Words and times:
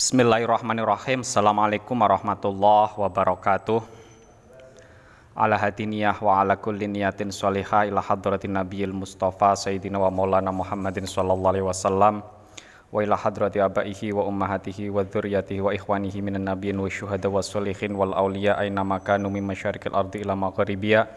Bismillahirrahmanirrahim. 0.00 1.20
Assalamualaikum 1.20 1.92
warahmatullahi 1.92 2.96
wabarakatuh. 2.96 3.84
Ala 5.36 5.60
hadiniyah 5.60 6.16
wa 6.24 6.40
ala 6.40 6.56
kulli 6.56 6.88
niyatin 6.88 7.28
salihah 7.28 7.84
ila 7.84 8.00
hadratin 8.00 8.56
nabiyil 8.56 8.96
mustafa 8.96 9.52
sayyidina 9.52 10.00
wa 10.00 10.08
maulana 10.08 10.56
Muhammadin 10.56 11.04
sallallahu 11.04 11.52
alaihi 11.52 11.68
wasallam 11.68 12.24
wa 12.24 12.96
ila 13.04 13.12
hadrati 13.12 13.60
abaihi 13.60 14.16
wa 14.16 14.24
ummahatihi 14.24 14.88
wa 14.88 15.04
dzurriyyatihi 15.04 15.60
wa 15.60 15.76
ikhwanihi 15.76 16.24
minan 16.24 16.48
nabiyyin 16.48 16.80
wa 16.80 16.88
syuhada 16.88 17.28
wa 17.28 17.44
sholihin 17.44 17.92
wal 17.92 18.16
auliya 18.16 18.56
aina 18.56 18.80
makanu 18.80 19.28
min 19.28 19.44
masyariqil 19.44 19.92
ardi 19.92 20.24
ila 20.24 20.32
maghribiya 20.32 21.12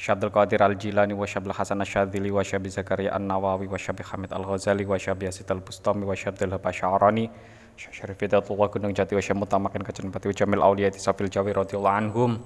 Syabdul 0.00 0.32
Qadir 0.32 0.64
Al-Jilani 0.64 1.12
wa 1.12 1.28
Syabdul 1.28 1.52
Hasan 1.52 1.78
Asyadzili 1.78 2.32
wa 2.32 2.40
Syabi 2.40 2.72
Zakaria 2.72 3.14
An-Nawawi 3.14 3.68
wa 3.68 3.76
Syabi 3.76 4.02
Hamid 4.02 4.32
Al-Ghazali 4.32 4.82
wa 4.88 4.96
Syabi 4.96 5.28
Yasid 5.28 5.46
Al-Bustami 5.46 6.02
wa 6.02 6.16
Syabdul 6.18 6.50
Habasyarani 6.50 7.30
Syarif 7.74 8.18
Hidatullah 8.22 8.70
Gunung 8.70 8.94
Jati 8.94 9.14
wa 9.14 9.22
Syamutamakan 9.22 9.82
Kajan 9.82 10.10
Pati 10.14 10.30
wa 10.30 10.34
Jamil 10.34 10.62
Awliyati 10.62 11.02
Safil 11.02 11.26
Jawi 11.26 11.50
radhiyallahu 11.50 11.98
anhum. 11.98 12.38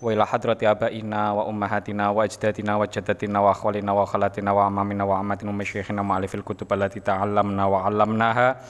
Wa 0.00 0.12
ila 0.12 0.24
hadrati 0.28 0.68
abaina 0.68 1.32
wa 1.32 1.48
ummahatina 1.48 2.12
wa 2.12 2.24
ajdatina 2.24 2.76
wa 2.76 2.84
jaddatina 2.84 3.40
wa 3.40 3.52
akhwalina 3.52 3.96
wa 3.96 4.04
khalatina 4.04 4.52
wa 4.52 4.68
amamina 4.68 5.04
wa 5.08 5.20
amatina 5.20 5.50
wa 5.50 5.56
masyayikhina 5.56 6.04
wa 6.04 6.16
alifil 6.16 6.44
kutub 6.44 6.68
allati 6.72 7.00
ta'allamna 7.00 7.64
wa 7.64 7.88
'allamnaha. 7.88 8.60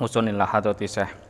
Usunillah 0.00 0.48
hadrati 0.48 0.88
Syekh 0.88 1.23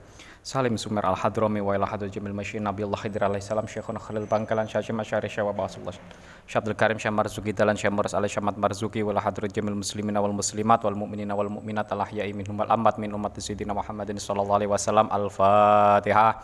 Salim 0.44 0.76
Sumer 0.76 1.00
Al 1.08 1.16
Hadrami 1.16 1.64
wa 1.64 1.72
ila 1.72 1.88
hadrat 1.88 2.12
Jamil 2.12 2.36
Masyin 2.36 2.60
Nabi 2.68 2.84
Allah 2.84 3.00
Khidir 3.00 3.24
alaihi 3.24 3.40
salam 3.40 3.64
Syekhuna 3.64 3.96
Khalil 3.96 4.28
Bangkalan 4.28 4.68
Syekh 4.68 4.92
Masyari 4.92 5.24
Syekh 5.24 5.48
Basullah 5.56 5.96
Syabdul 6.44 6.76
Karim 6.76 7.00
Syekh 7.00 7.16
Marzuki 7.16 7.56
Dalan 7.56 7.80
Syekh 7.80 7.88
Muras 7.88 8.12
alaihi 8.12 8.28
Syamad 8.28 8.60
Marzuki 8.60 9.00
wa 9.00 9.16
ila 9.16 9.24
hadrat 9.24 9.48
Jamil 9.56 9.72
Muslimina 9.72 10.20
wal 10.20 10.36
Muslimat 10.36 10.84
wal 10.84 11.00
Mu'minina 11.00 11.32
wal 11.32 11.48
Mu'minat 11.48 11.88
al 11.96 12.04
ahya'i 12.04 12.36
minhum 12.36 12.60
wal 12.60 12.68
ammat 12.68 13.00
min 13.00 13.16
umat 13.16 13.32
Sayyidina 13.40 13.72
Muhammadin 13.72 14.20
sallallahu 14.20 14.60
alaihi 14.60 14.68
wasallam. 14.68 15.08
Al-Fatihah 15.08 16.36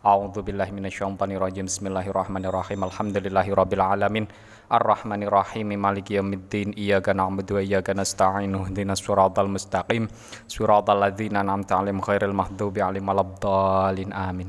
A'udzu 0.00 0.40
billahi 0.40 0.72
minasyaitonir 0.72 1.36
rajim 1.36 1.68
Bismillahirrahmanirrahim. 1.68 2.88
Alhamdulillahi 2.88 3.52
rabbil 3.52 3.84
alamin. 3.84 4.24
Ar-Rahmanir-Rahim. 4.72 5.76
Maliki 5.76 6.16
yaumiddin. 6.16 6.72
Iyyaka 6.72 7.12
na'budu 7.12 7.60
wa 7.60 7.60
iyyaka 7.60 7.92
nasta'in. 7.92 8.48
Ihdinas 8.48 9.04
siratal 9.04 9.52
mustaqim. 9.52 10.08
Siratal 10.48 11.04
ladzina 11.04 11.44
an'amta 11.44 11.76
'alaihim 11.76 12.00
ghairil 12.00 12.32
maghdubi 12.32 12.80
'alaihim 12.80 13.12
waladdallin. 13.12 14.08
Amin. 14.16 14.48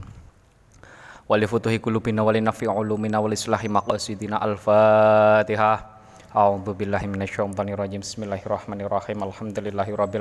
Wali 1.27 1.43
futuhi 1.43 1.83
qulubina 1.83 2.23
wali 2.23 2.39
nafi 2.39 2.71
ulumina 2.71 3.19
wali 3.19 3.35
islahi 3.35 3.67
maqasidina 3.67 4.39
al-Fatihah 4.39 5.90
A'udzu 6.31 6.79
billahi 6.79 7.11
minasyaitonir 7.11 7.75
rajim 7.75 7.99
Bismillahirrahmanirrahim 7.99 9.19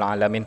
alamin. 0.02 0.42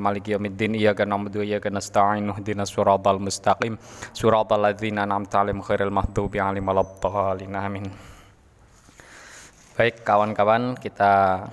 Maliki 0.00 0.32
yaumiddin. 0.32 0.80
Iyyaka 0.80 1.04
na'budu 1.04 1.44
wa 1.44 1.44
iyyaka 1.44 1.68
nasta'in. 1.68 2.32
Ihdinas 2.32 2.72
siratal 2.72 3.20
mustaqim. 3.20 3.76
Siratal 4.16 4.64
ladzina 4.64 5.04
an'amta 5.04 5.44
'alaihim 5.44 5.60
ghairil 5.60 5.92
maghdubi 5.92 6.40
'alaihim 6.40 6.64
waladdallin. 6.64 7.52
Amin. 7.52 7.84
Baik 9.76 10.00
kawan-kawan 10.00 10.80
kita 10.80 11.44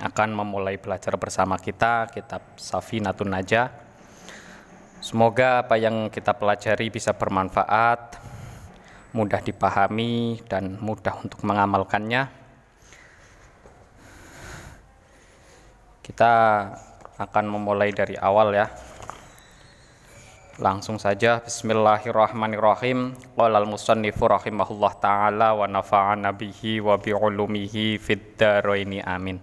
akan 0.00 0.28
memulai 0.32 0.80
belajar 0.80 1.20
bersama 1.20 1.60
kita 1.60 2.08
kitab 2.08 2.56
Safinatun 2.56 3.36
Najah. 3.36 3.68
Semoga 5.04 5.60
apa 5.60 5.76
yang 5.76 6.08
kita 6.08 6.32
pelajari 6.32 6.88
bisa 6.88 7.12
bermanfaat 7.12 8.23
mudah 9.14 9.38
dipahami 9.40 10.42
dan 10.50 10.74
mudah 10.82 11.14
untuk 11.22 11.40
mengamalkannya. 11.46 12.26
Kita 16.02 16.32
akan 17.16 17.44
memulai 17.46 17.94
dari 17.94 18.18
awal 18.18 18.52
ya. 18.52 18.66
Langsung 20.58 20.98
saja 20.98 21.42
Bismillahirrahmanirrahim. 21.42 23.14
Qala 23.38 23.62
al-musannifu 23.62 24.26
rahimahullah 24.26 24.92
taala 24.98 25.48
wa 25.54 25.66
nafa'ana 25.66 26.34
bihi 26.34 26.82
wa 26.82 26.98
bi 26.98 27.14
ulumihi 27.14 27.98
fid 27.98 28.38
amin. 28.42 29.38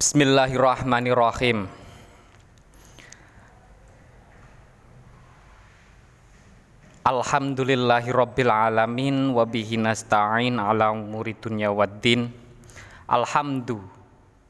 Bismillahirrahmanirrahim. 0.00 1.83
Alhamdulillahi 7.04 8.16
rabbil 8.16 8.48
alamin 8.48 9.36
wa 9.36 9.44
nasta'in 9.44 10.56
ala 10.56 10.88
umuri 10.88 11.36
dunya 11.36 11.68
waddin. 11.68 12.32
Alhamdu 13.04 13.76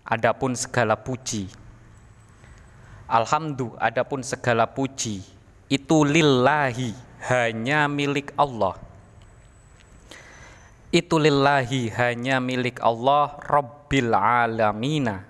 adapun 0.07 0.55
segala 0.55 0.95
puji. 0.95 1.51
Alhamdu 3.11 3.75
adapun 3.75 4.23
segala 4.23 4.71
puji 4.71 5.27
itu 5.67 6.07
lillahi 6.07 6.95
hanya 7.27 7.91
milik 7.91 8.31
Allah. 8.39 8.79
Itu 10.95 11.19
lillahi 11.19 11.91
hanya 11.91 12.39
milik 12.39 12.79
Allah 12.79 13.35
rabbil 13.51 14.15
alamina. 14.15 15.27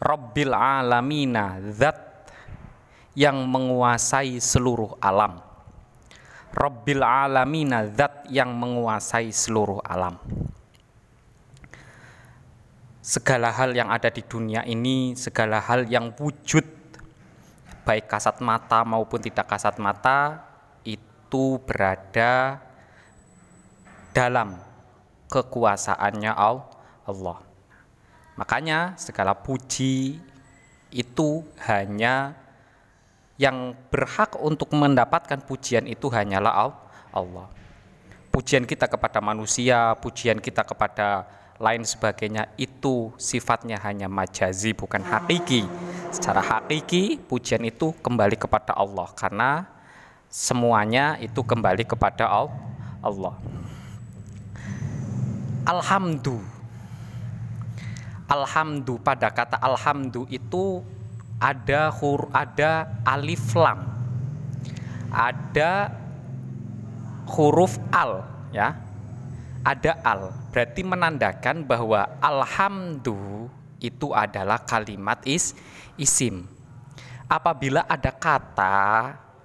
Rabbil 0.00 0.56
alamina 0.56 1.60
zat 1.68 2.00
yang 3.12 3.44
menguasai 3.44 4.40
seluruh 4.40 4.96
alam. 4.96 5.51
Rabbil 6.52 7.00
alamina 7.00 7.88
zat 7.88 8.28
yang 8.28 8.52
menguasai 8.52 9.32
seluruh 9.32 9.80
alam. 9.80 10.20
Segala 13.02 13.50
hal 13.50 13.72
yang 13.74 13.88
ada 13.88 14.12
di 14.12 14.22
dunia 14.22 14.62
ini, 14.68 15.16
segala 15.16 15.58
hal 15.58 15.88
yang 15.88 16.12
wujud 16.14 16.62
baik 17.82 18.06
kasat 18.06 18.38
mata 18.38 18.86
maupun 18.86 19.18
tidak 19.18 19.50
kasat 19.50 19.74
mata 19.82 20.38
itu 20.86 21.58
berada 21.66 22.62
dalam 24.14 24.60
kekuasaannya 25.32 26.32
Allah. 27.08 27.38
Makanya 28.36 28.94
segala 29.00 29.32
puji 29.34 30.20
itu 30.92 31.30
hanya 31.64 32.36
yang 33.42 33.74
berhak 33.90 34.38
untuk 34.38 34.70
mendapatkan 34.70 35.42
pujian 35.42 35.90
itu 35.90 36.06
hanyalah 36.06 36.70
Allah. 37.10 37.50
Pujian 38.30 38.62
kita 38.62 38.86
kepada 38.86 39.18
manusia, 39.18 39.98
pujian 39.98 40.38
kita 40.38 40.62
kepada 40.62 41.26
lain 41.58 41.82
sebagainya 41.82 42.54
itu 42.54 43.10
sifatnya 43.18 43.82
hanya 43.82 44.06
majazi 44.06 44.70
bukan 44.78 45.02
hakiki. 45.02 45.66
Secara 46.14 46.38
hakiki 46.38 47.18
pujian 47.18 47.66
itu 47.66 47.90
kembali 47.98 48.38
kepada 48.38 48.78
Allah 48.78 49.10
karena 49.18 49.66
semuanya 50.30 51.18
itu 51.18 51.42
kembali 51.42 51.82
kepada 51.82 52.30
Allah. 53.02 53.34
Alhamdu. 55.66 56.38
Alhamdu 58.30 59.02
pada 59.02 59.34
kata 59.34 59.58
alhamdu 59.58 60.30
itu 60.30 60.80
ada 61.42 61.90
hur 61.90 62.30
ada 62.30 63.02
alif 63.02 63.58
lam. 63.58 63.82
Ada 65.10 65.90
huruf 67.34 67.82
al 67.90 68.22
ya. 68.54 68.78
Ada 69.66 69.98
al. 70.06 70.30
Berarti 70.54 70.86
menandakan 70.86 71.66
bahwa 71.66 72.06
alhamdu 72.22 73.50
itu 73.82 74.14
adalah 74.14 74.62
kalimat 74.62 75.18
is 75.26 75.58
isim. 75.98 76.46
Apabila 77.26 77.82
ada 77.90 78.14
kata 78.14 78.78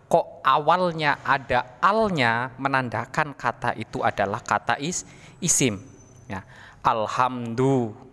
kok 0.05 0.39
awalnya 0.45 1.19
ada 1.25 1.81
alnya 1.81 2.53
menandakan 2.61 3.33
kata 3.33 3.73
itu 3.73 4.05
adalah 4.05 4.39
kata 4.45 4.77
is 4.77 5.01
isim 5.41 5.81
ya. 6.29 6.45
Alhamdu 6.85 8.06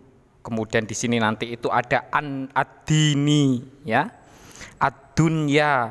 Kemudian 0.45 0.85
di 0.85 0.93
sini 0.93 1.17
nanti 1.17 1.57
itu 1.57 1.73
ada 1.73 2.05
an 2.13 2.45
adini 2.53 3.65
ya. 3.81 4.05
Ad-dunya. 4.77 5.89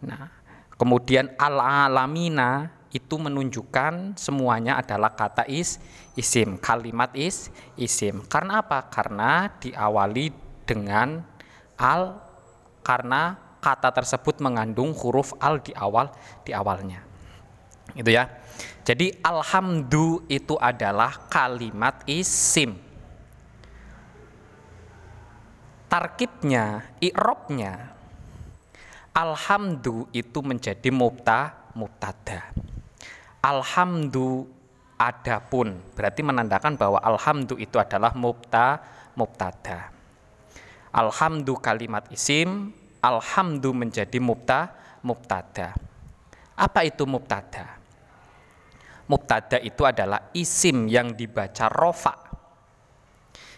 Nah, 0.00 0.24
kemudian 0.80 1.36
al-alamina 1.36 2.72
itu 2.96 3.20
menunjukkan 3.20 4.16
semuanya 4.16 4.80
adalah 4.80 5.12
kata 5.12 5.44
is 5.52 5.76
isim, 6.16 6.56
kalimat 6.56 7.12
is 7.12 7.52
isim. 7.76 8.24
Karena 8.24 8.64
apa? 8.64 8.88
Karena 8.88 9.52
diawali 9.60 10.32
dengan 10.64 11.20
al 11.76 12.16
karena 12.80 13.36
kata 13.60 13.92
tersebut 13.92 14.40
mengandung 14.40 14.96
huruf 14.96 15.36
al 15.44 15.60
di 15.60 15.76
awal 15.76 16.08
di 16.40 16.56
awalnya. 16.56 17.04
Itu 17.92 18.08
ya. 18.08 18.32
Jadi 18.80 19.12
alhamdu 19.20 20.24
itu 20.32 20.56
adalah 20.56 21.28
kalimat 21.28 22.00
isim 22.08 22.85
tarkibnya, 25.86 26.82
i'robnya 27.00 27.96
alhamdu 29.16 30.12
itu 30.12 30.44
menjadi 30.44 30.92
mubta 30.92 31.72
mubtada. 31.72 32.52
Alhamdu 33.40 34.44
adapun 35.00 35.80
berarti 35.96 36.20
menandakan 36.20 36.76
bahwa 36.76 37.00
alhamdu 37.00 37.56
itu 37.56 37.80
adalah 37.80 38.12
mubta 38.12 38.84
mubtada. 39.16 39.88
Alhamdu 40.92 41.56
kalimat 41.56 42.04
isim, 42.12 42.72
alhamdu 43.00 43.72
menjadi 43.72 44.20
mubta, 44.20 44.72
mubtada. 45.00 45.72
Apa 46.56 46.84
itu 46.84 47.04
mubtada? 47.04 47.76
Mubtada 49.06 49.60
itu 49.60 49.84
adalah 49.86 50.32
isim 50.32 50.88
yang 50.88 51.14
dibaca 51.14 51.68
rofa 51.70 52.25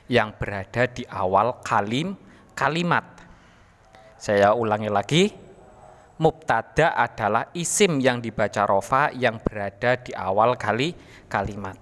yang 0.09 0.35
berada 0.37 0.89
di 0.89 1.05
awal 1.09 1.61
kalim 1.61 2.17
kalimat. 2.57 3.05
Saya 4.19 4.57
ulangi 4.57 4.91
lagi, 4.91 5.31
mubtada 6.19 6.99
adalah 6.99 7.55
isim 7.55 8.03
yang 8.03 8.19
dibaca 8.19 8.67
rofa 8.67 9.15
yang 9.15 9.39
berada 9.39 9.95
di 10.03 10.11
awal 10.17 10.59
kali 10.59 10.91
kalimat. 11.31 11.79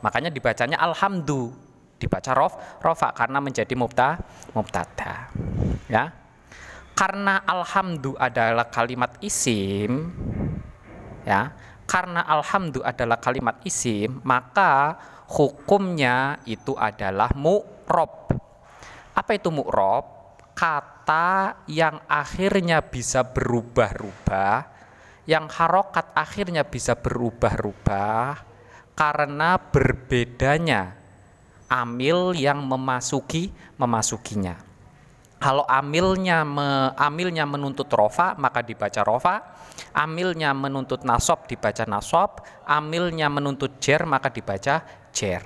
Makanya 0.00 0.32
dibacanya 0.32 0.80
alhamdu, 0.80 1.52
dibaca 2.00 2.32
rof, 2.32 2.56
rofa 2.80 3.12
karena 3.12 3.40
menjadi 3.40 3.74
mubta, 3.76 4.16
mubtada. 4.56 5.28
Ya. 5.90 6.12
Karena 6.94 7.42
alhamdu 7.42 8.14
adalah 8.14 8.70
kalimat 8.70 9.18
isim, 9.18 10.14
ya. 11.26 11.50
Karena 11.84 12.24
alhamdu 12.24 12.80
adalah 12.80 13.20
kalimat 13.20 13.60
isim, 13.62 14.20
maka 14.24 14.96
hukumnya 15.28 16.40
itu 16.48 16.72
adalah 16.74 17.30
mu'rob. 17.36 18.32
Apa 19.14 19.30
itu 19.36 19.52
mu'rob? 19.52 20.14
kata 20.54 21.66
yang 21.66 22.00
akhirnya 22.06 22.80
bisa 22.80 23.26
berubah-ubah, 23.26 24.56
yang 25.26 25.50
harokat 25.50 26.14
akhirnya 26.14 26.62
bisa 26.62 26.94
berubah-ubah 26.94 28.54
karena 28.94 29.58
berbedanya 29.58 30.94
amil 31.66 32.32
yang 32.38 32.62
memasuki 32.62 33.50
memasukinya. 33.74 34.54
Kalau 35.42 35.66
amilnya 35.68 36.46
me, 36.46 36.94
amilnya 36.96 37.44
menuntut 37.44 37.90
rofa 37.92 38.32
maka 38.38 38.64
dibaca 38.64 39.02
rofa, 39.04 39.53
amilnya 39.94 40.50
menuntut 40.50 41.06
nasob 41.06 41.46
dibaca 41.46 41.86
nasob, 41.86 42.42
amilnya 42.66 43.30
menuntut 43.30 43.78
jer 43.78 44.02
maka 44.06 44.30
dibaca 44.30 44.82
jer. 45.14 45.42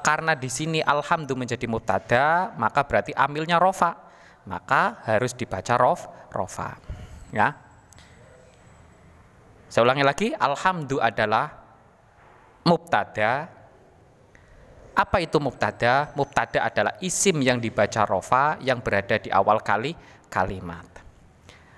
Karena 0.00 0.32
di 0.32 0.48
sini 0.48 0.80
alhamdulillah 0.80 1.44
menjadi 1.44 1.66
mutada 1.68 2.52
maka 2.56 2.84
berarti 2.84 3.12
amilnya 3.16 3.60
rofa. 3.60 4.08
Maka 4.48 5.04
harus 5.04 5.36
dibaca 5.36 5.76
rof 5.76 6.08
rofa. 6.32 6.80
Ya. 7.30 7.54
Saya 9.68 9.86
ulangi 9.86 10.02
lagi 10.02 10.28
alhamdu 10.34 10.98
adalah 10.98 11.52
mubtada. 12.64 13.46
Apa 14.96 15.22
itu 15.22 15.38
mubtada? 15.38 16.10
Mubtada 16.18 16.66
adalah 16.66 16.98
isim 16.98 17.38
yang 17.44 17.62
dibaca 17.62 18.02
rofa 18.08 18.58
yang 18.58 18.82
berada 18.82 19.20
di 19.20 19.30
awal 19.30 19.62
kali 19.62 19.94
kalimat 20.26 20.89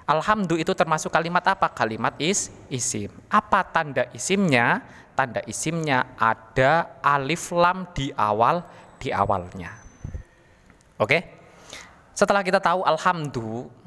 alhamdu 0.08 0.58
itu 0.58 0.72
termasuk 0.74 1.12
kalimat 1.12 1.42
apa 1.46 1.70
kalimat 1.70 2.14
is 2.18 2.50
isim 2.68 3.10
apa 3.30 3.62
tanda 3.66 4.06
isimnya 4.14 4.82
tanda 5.14 5.40
isimnya 5.46 6.16
ada 6.18 6.98
alif 7.04 7.52
lam 7.54 7.86
di 7.94 8.10
awal 8.14 8.64
di 8.98 9.10
awalnya 9.10 9.76
oke? 10.98 11.42
Setelah 12.12 12.44
kita 12.44 12.60
tahu 12.60 12.84
alhamdulillah 12.84 13.82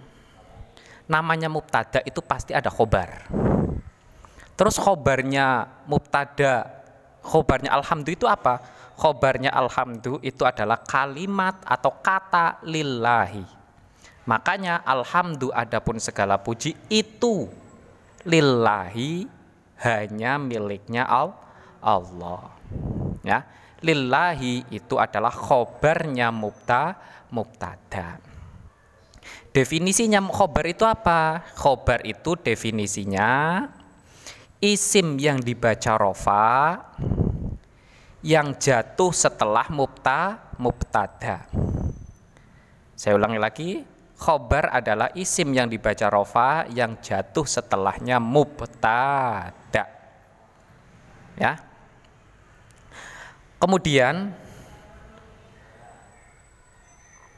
namanya 1.05 1.49
mubtada 1.49 2.01
itu 2.01 2.21
pasti 2.21 2.51
ada 2.53 2.69
khobar. 2.69 3.29
Terus 4.55 4.79
khobarnya 4.79 5.67
mubtada, 5.85 6.65
khobarnya 7.21 7.75
alhamdulillah 7.75 8.19
itu 8.19 8.29
apa? 8.29 8.55
Khobarnya 8.95 9.51
alhamdulillah 9.51 10.23
itu 10.23 10.43
adalah 10.47 10.79
kalimat 10.81 11.59
atau 11.67 11.91
kata 11.99 12.63
lillahi. 12.63 13.43
Makanya 14.25 14.81
alhamdulillah 14.81 15.69
adapun 15.69 16.01
segala 16.01 16.41
puji 16.41 16.73
itu 16.89 17.45
lillahi 18.25 19.29
hanya 19.85 20.41
miliknya 20.41 21.05
Allah. 21.81 22.49
Ya 23.21 23.45
lillahi 23.85 24.65
itu 24.73 24.97
adalah 24.97 25.29
khobarnya 25.29 26.33
mubta 26.33 26.97
mubtada. 27.29 28.17
Definisinya 29.53 30.19
khobar 30.25 30.65
itu 30.67 30.83
apa? 30.83 31.45
Khobar 31.55 32.01
itu 32.03 32.35
definisinya 32.35 33.61
isim 34.59 35.21
yang 35.21 35.37
dibaca 35.39 35.95
rofa 36.01 36.81
yang 38.25 38.57
jatuh 38.57 39.13
setelah 39.13 39.69
mubta 39.69 40.49
mubtada. 40.57 41.45
Saya 42.97 43.15
ulangi 43.15 43.39
lagi, 43.39 43.69
khobar 44.25 44.73
adalah 44.73 45.13
isim 45.13 45.53
yang 45.53 45.69
dibaca 45.69 46.09
rofa 46.09 46.65
yang 46.73 46.97
jatuh 46.97 47.45
setelahnya 47.45 48.17
mubtada. 48.17 49.93
Ya, 51.37 51.61
Kemudian 53.65 54.33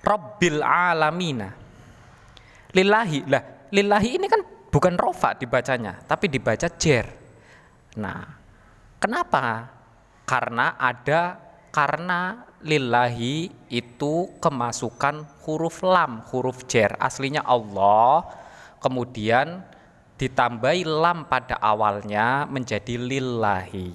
Rabbil 0.08 0.64
alamina. 0.64 1.52
Lillahi. 2.72 3.28
Lah, 3.28 3.44
lillahi 3.76 4.10
ini 4.16 4.28
kan 4.32 4.40
bukan 4.72 4.96
rofa 4.96 5.36
dibacanya, 5.36 6.00
tapi 6.08 6.32
dibaca 6.32 6.68
jer. 6.80 7.08
Nah, 8.00 8.24
kenapa? 9.04 9.68
Karena 10.24 10.80
ada 10.80 11.36
karena 11.76 12.47
lillahi 12.62 13.52
itu 13.70 14.14
kemasukan 14.42 15.26
huruf 15.46 15.84
lam, 15.86 16.26
huruf 16.32 16.66
jer. 16.66 16.96
Aslinya 16.98 17.46
Allah, 17.46 18.26
kemudian 18.82 19.62
ditambahi 20.18 20.82
lam 20.86 21.30
pada 21.30 21.62
awalnya 21.62 22.50
menjadi 22.50 22.98
lillahi. 22.98 23.94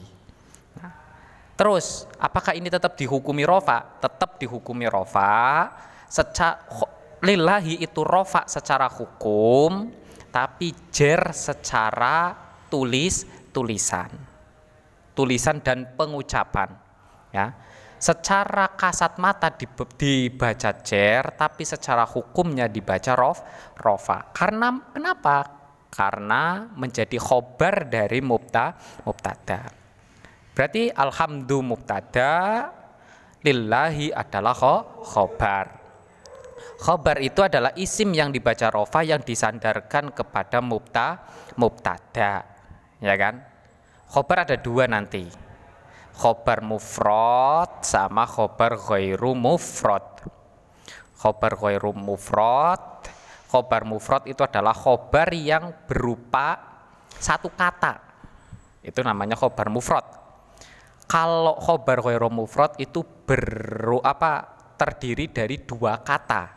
Terus, 1.53 2.11
apakah 2.19 2.57
ini 2.59 2.73
tetap 2.73 2.99
dihukumi 2.99 3.47
rofa? 3.47 3.99
Tetap 4.03 4.41
dihukumi 4.41 4.89
rofa. 4.89 5.71
Secara 6.11 6.59
lillahi 7.23 7.79
itu 7.79 8.03
rofa 8.03 8.49
secara 8.51 8.91
hukum, 8.91 9.93
tapi 10.35 10.75
jer 10.91 11.31
secara 11.31 12.35
tulis 12.67 13.29
tulisan, 13.53 14.11
tulisan 15.15 15.61
dan 15.61 15.87
pengucapan. 15.95 16.73
Ya, 17.33 17.55
secara 18.03 18.75
kasat 18.75 19.23
mata 19.23 19.55
dibaca 19.55 20.71
jer, 20.83 21.23
tapi 21.39 21.63
secara 21.63 22.03
hukumnya 22.03 22.67
dibaca 22.67 23.15
rof 23.15 23.39
rofa. 23.79 24.35
Karena 24.35 24.75
kenapa? 24.91 25.47
Karena 25.87 26.67
menjadi 26.75 27.15
khobar 27.23 27.87
dari 27.87 28.19
mubta 28.19 28.75
mubtada. 29.07 29.71
Berarti 30.51 30.91
alhamdulillah 30.91 31.69
mubtada 31.71 32.33
lillahi 33.47 34.11
adalah 34.11 34.59
khobar. 35.07 35.67
Khobar 36.83 37.23
itu 37.23 37.39
adalah 37.47 37.71
isim 37.79 38.11
yang 38.11 38.35
dibaca 38.35 38.67
rofa 38.75 39.07
yang 39.07 39.23
disandarkan 39.23 40.11
kepada 40.11 40.59
mubta 40.59 41.23
mubtada. 41.55 42.43
Ya 42.99 43.15
kan? 43.15 43.47
Khobar 44.11 44.43
ada 44.43 44.59
dua 44.59 44.91
nanti. 44.91 45.52
Khobar 46.13 46.61
mufrad 46.61 47.83
sama 47.83 48.29
khobar 48.29 48.77
ghairu 48.77 49.33
mufrad. 49.33 50.05
Khobar 51.19 51.53
ghairu 51.57 51.97
mufrad. 51.97 53.09
Khobar 53.49 53.83
mufrad 53.85 54.25
itu 54.29 54.41
adalah 54.45 54.73
khobar 54.73 55.29
yang 55.33 55.73
berupa 55.89 56.57
satu 57.17 57.53
kata. 57.53 58.01
Itu 58.85 59.01
namanya 59.01 59.37
khobar 59.37 59.69
mufrad 59.69 60.23
kalau 61.13 61.61
khobar 61.61 62.01
ghairu 62.01 62.33
mufrad 62.33 62.73
itu 62.81 63.05
ber 63.05 64.01
apa 64.01 64.49
terdiri 64.81 65.29
dari 65.29 65.61
dua 65.61 66.01
kata. 66.01 66.49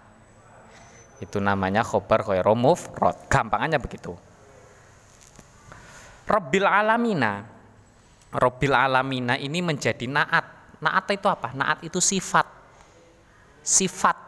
Itu 1.19 1.43
namanya 1.43 1.83
khobar 1.83 2.23
ghairu 2.23 2.55
mufrad. 2.55 3.27
Gampangannya 3.27 3.83
begitu. 3.83 4.15
Rabbil 6.23 6.63
alamina. 6.63 7.54
Rabbil 8.35 8.75
alamina 8.75 9.39
ini 9.39 9.63
menjadi 9.63 10.05
naat. 10.05 10.45
Naat 10.83 11.07
itu 11.15 11.27
apa? 11.31 11.55
Naat 11.55 11.79
itu 11.87 12.03
sifat. 12.03 12.45
Sifat. 13.63 14.19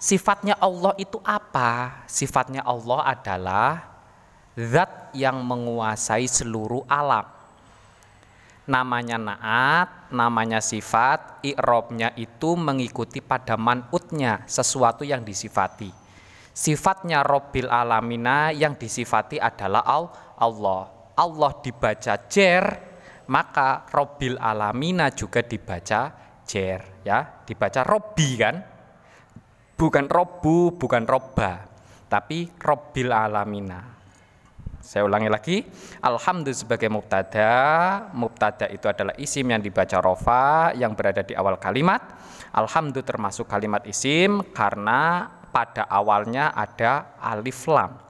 Sifatnya 0.00 0.58
Allah 0.58 0.96
itu 0.98 1.22
apa? 1.22 2.02
Sifatnya 2.10 2.66
Allah 2.66 3.14
adalah 3.14 3.72
zat 4.58 5.14
yang 5.14 5.44
menguasai 5.44 6.26
seluruh 6.26 6.82
alam 6.88 7.40
namanya 8.70 9.18
naat, 9.18 10.14
namanya 10.14 10.62
sifat, 10.62 11.42
i'robnya 11.42 12.14
itu 12.14 12.54
mengikuti 12.54 13.18
pada 13.18 13.58
manutnya, 13.58 14.46
sesuatu 14.46 15.02
yang 15.02 15.26
disifati. 15.26 15.90
Sifatnya 16.54 17.26
Robbil 17.26 17.66
Alamina 17.66 18.54
yang 18.54 18.78
disifati 18.78 19.42
adalah 19.42 19.82
Allah. 20.38 20.99
Allah 21.20 21.52
dibaca 21.60 22.16
jer, 22.32 22.64
maka 23.28 23.84
Robbil 23.92 24.40
Alamina 24.40 25.12
juga 25.12 25.44
dibaca 25.44 26.16
jer, 26.48 27.04
ya, 27.04 27.44
dibaca 27.44 27.84
Robbi 27.84 28.30
kan. 28.40 28.56
bukan 29.80 30.12
robbu, 30.12 30.76
bukan 30.76 31.08
robba, 31.08 31.64
tapi 32.04 32.52
robbil 32.60 33.16
alamina. 33.16 33.80
Saya 34.84 35.08
ulangi 35.08 35.32
lagi, 35.32 35.64
alhamdulillah 36.04 36.60
sebagai 36.68 36.92
mubtada, 36.92 37.52
mubtada 38.12 38.68
itu 38.68 38.84
adalah 38.92 39.16
isim 39.16 39.48
yang 39.48 39.64
dibaca 39.64 40.04
rofa 40.04 40.76
yang 40.76 40.92
berada 40.92 41.24
di 41.24 41.32
awal 41.32 41.56
kalimat. 41.56 42.04
Alhamdulillah 42.52 43.08
termasuk 43.08 43.48
kalimat 43.48 43.88
isim 43.88 44.44
karena 44.52 45.32
pada 45.48 45.88
awalnya 45.88 46.52
ada 46.52 47.16
alif 47.16 47.64
lam. 47.64 48.09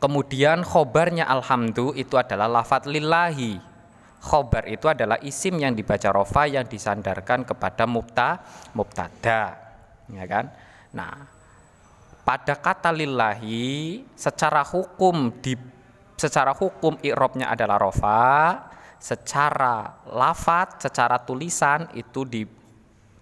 Kemudian 0.00 0.64
khobarnya 0.64 1.28
alhamdulillah 1.28 2.00
itu 2.00 2.16
adalah 2.16 2.48
lafat 2.48 2.88
lillahi. 2.88 3.60
Khobar 4.20 4.64
itu 4.68 4.88
adalah 4.88 5.20
isim 5.20 5.60
yang 5.60 5.76
dibaca 5.76 6.08
rofa 6.08 6.48
yang 6.48 6.64
disandarkan 6.64 7.44
kepada 7.44 7.84
mubta, 7.84 8.40
mubtada. 8.72 9.60
Ya 10.08 10.24
kan? 10.24 10.48
Nah, 10.96 11.28
pada 12.24 12.56
kata 12.56 12.92
lillahi 12.96 14.00
secara 14.16 14.64
hukum 14.64 15.36
di 15.40 15.56
secara 16.20 16.52
hukum 16.52 17.00
i'robnya 17.00 17.48
adalah 17.48 17.80
rofa, 17.80 18.68
secara 19.00 20.04
lafat, 20.12 20.84
secara 20.84 21.16
tulisan 21.24 21.88
itu 21.96 22.28
di, 22.28 22.44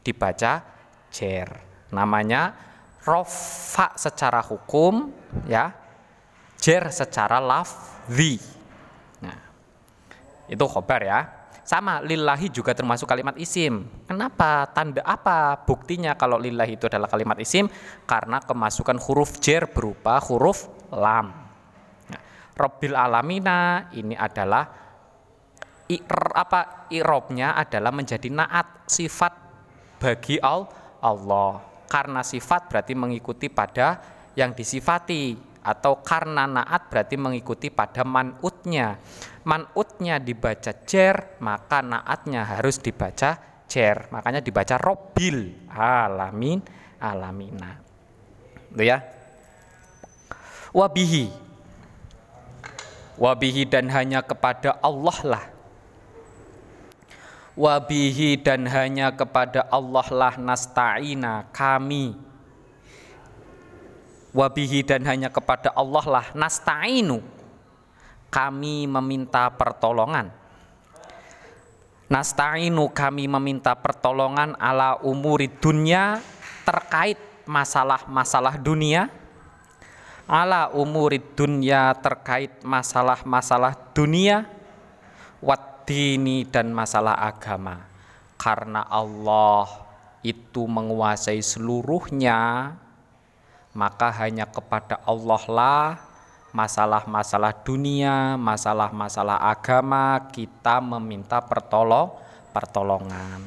dibaca 0.02 0.62
jer. 1.14 1.49
Namanya 1.94 2.54
rofa 3.06 3.94
secara 3.94 4.42
hukum 4.42 5.14
ya, 5.47 5.70
jer 6.58 6.82
secara 6.90 7.38
lafzi. 7.38 8.38
Nah, 9.22 9.38
itu 10.50 10.64
khobar 10.66 11.02
ya. 11.02 11.20
Sama 11.68 12.00
lillahi 12.00 12.48
juga 12.48 12.72
termasuk 12.72 13.04
kalimat 13.04 13.36
isim. 13.36 13.84
Kenapa? 14.08 14.72
Tanda 14.72 15.04
apa? 15.04 15.60
Buktinya 15.68 16.16
kalau 16.16 16.40
lillahi 16.40 16.80
itu 16.80 16.88
adalah 16.88 17.12
kalimat 17.12 17.36
isim 17.44 17.68
karena 18.08 18.40
kemasukan 18.40 18.96
huruf 18.96 19.36
jer 19.36 19.68
berupa 19.68 20.16
huruf 20.24 20.64
lam. 20.88 21.28
Nah, 22.08 22.22
Robbil 22.56 22.96
alamina 22.96 23.92
ini 23.92 24.16
adalah 24.16 24.64
ir, 25.92 26.04
apa 26.32 26.88
irobnya 26.88 27.52
adalah 27.52 27.92
menjadi 27.92 28.32
naat 28.32 28.88
sifat 28.88 29.32
bagi 30.00 30.40
Allah. 30.40 31.60
Karena 31.84 32.24
sifat 32.24 32.72
berarti 32.72 32.96
mengikuti 32.96 33.52
pada 33.52 34.00
yang 34.36 34.56
disifati 34.56 35.48
atau 35.68 36.00
karena 36.00 36.48
naat 36.48 36.88
berarti 36.88 37.20
mengikuti 37.20 37.68
pada 37.68 38.00
manutnya. 38.08 38.96
Manutnya 39.44 40.16
dibaca 40.16 40.72
jer 40.88 41.37
maka 41.44 41.84
naatnya 41.84 42.56
harus 42.56 42.80
dibaca 42.80 43.37
jer. 43.68 44.08
Makanya 44.08 44.40
dibaca 44.40 44.80
robil 44.80 45.68
alamin 45.68 46.64
alamina. 46.96 47.76
Itu 48.72 48.80
ya. 48.80 49.04
Wabihi. 50.72 51.28
Wabihi 53.20 53.62
dan 53.68 53.92
hanya 53.92 54.25
kepada 54.25 54.80
Allah 54.80 55.18
lah. 55.26 55.44
Wabihi 57.58 58.38
dan 58.40 58.70
hanya 58.70 59.12
kepada 59.12 59.66
Allah 59.68 60.06
lah 60.14 60.34
nasta'ina. 60.38 61.50
Kami 61.50 62.27
wabihi 64.38 64.87
dan 64.87 65.02
hanya 65.02 65.35
kepada 65.35 65.75
Allah 65.75 66.04
lah 66.07 66.26
nasta'inu 66.38 67.18
kami 68.30 68.87
meminta 68.87 69.50
pertolongan. 69.50 70.30
Nasta'inu 72.09 72.88
kami 72.95 73.28
meminta 73.28 73.76
pertolongan 73.76 74.57
ala 74.57 74.97
umuri 75.04 75.50
dunia 75.61 76.23
terkait 76.64 77.21
masalah-masalah 77.45 78.57
dunia. 78.61 79.12
Ala 80.28 80.73
umuri 80.73 81.21
dunia 81.21 81.92
terkait 82.00 82.61
masalah-masalah 82.64 83.76
dunia. 83.92 84.45
Wadini 85.40 86.45
dan 86.49 86.73
masalah 86.73 87.16
agama. 87.16 87.88
Karena 88.37 88.85
Allah 88.88 89.68
itu 90.21 90.68
menguasai 90.68 91.40
seluruhnya, 91.40 92.73
maka 93.78 94.11
hanya 94.11 94.42
kepada 94.50 94.99
Allah 95.06 95.42
lah 95.47 96.08
masalah-masalah 96.50 97.62
dunia, 97.62 98.35
masalah-masalah 98.35 99.38
agama, 99.38 100.26
kita 100.35 100.82
meminta 100.82 101.38
pertolong 101.38 102.11
pertolongan. 102.50 103.40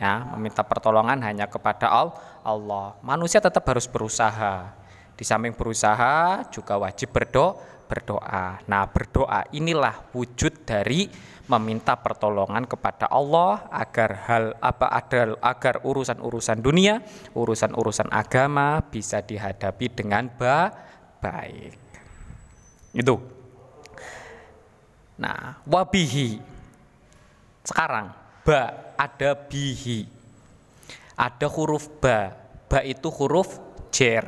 Ya, 0.00 0.24
meminta 0.32 0.64
pertolongan 0.64 1.20
hanya 1.22 1.44
kepada 1.44 1.92
Allah. 2.40 2.96
Manusia 3.04 3.38
tetap 3.38 3.62
harus 3.68 3.84
berusaha. 3.84 4.72
Di 5.14 5.22
samping 5.22 5.54
berusaha 5.54 6.42
juga 6.50 6.80
wajib 6.80 7.14
berdoa, 7.14 7.54
berdoa. 7.86 8.58
Nah, 8.66 8.88
berdoa 8.90 9.46
inilah 9.54 10.10
wujud 10.10 10.66
dari 10.66 11.06
meminta 11.44 11.92
pertolongan 12.00 12.64
kepada 12.64 13.04
Allah 13.12 13.68
agar 13.68 14.10
hal 14.24 14.44
apa 14.64 14.86
ada 14.88 15.36
agar 15.44 15.84
urusan-urusan 15.84 16.64
dunia, 16.64 17.04
urusan-urusan 17.36 18.08
agama 18.08 18.80
bisa 18.88 19.20
dihadapi 19.20 19.86
dengan 19.92 20.32
ba 20.32 20.72
baik. 21.20 21.76
Itu. 22.96 23.20
Nah, 25.20 25.60
wabihi. 25.68 26.40
Sekarang 27.64 28.12
ba 28.44 28.94
ada 28.96 29.36
bihi. 29.36 30.08
Ada 31.14 31.46
huruf 31.52 31.88
ba. 32.00 32.32
Ba 32.66 32.80
itu 32.80 33.12
huruf 33.12 33.60
jer. 33.92 34.26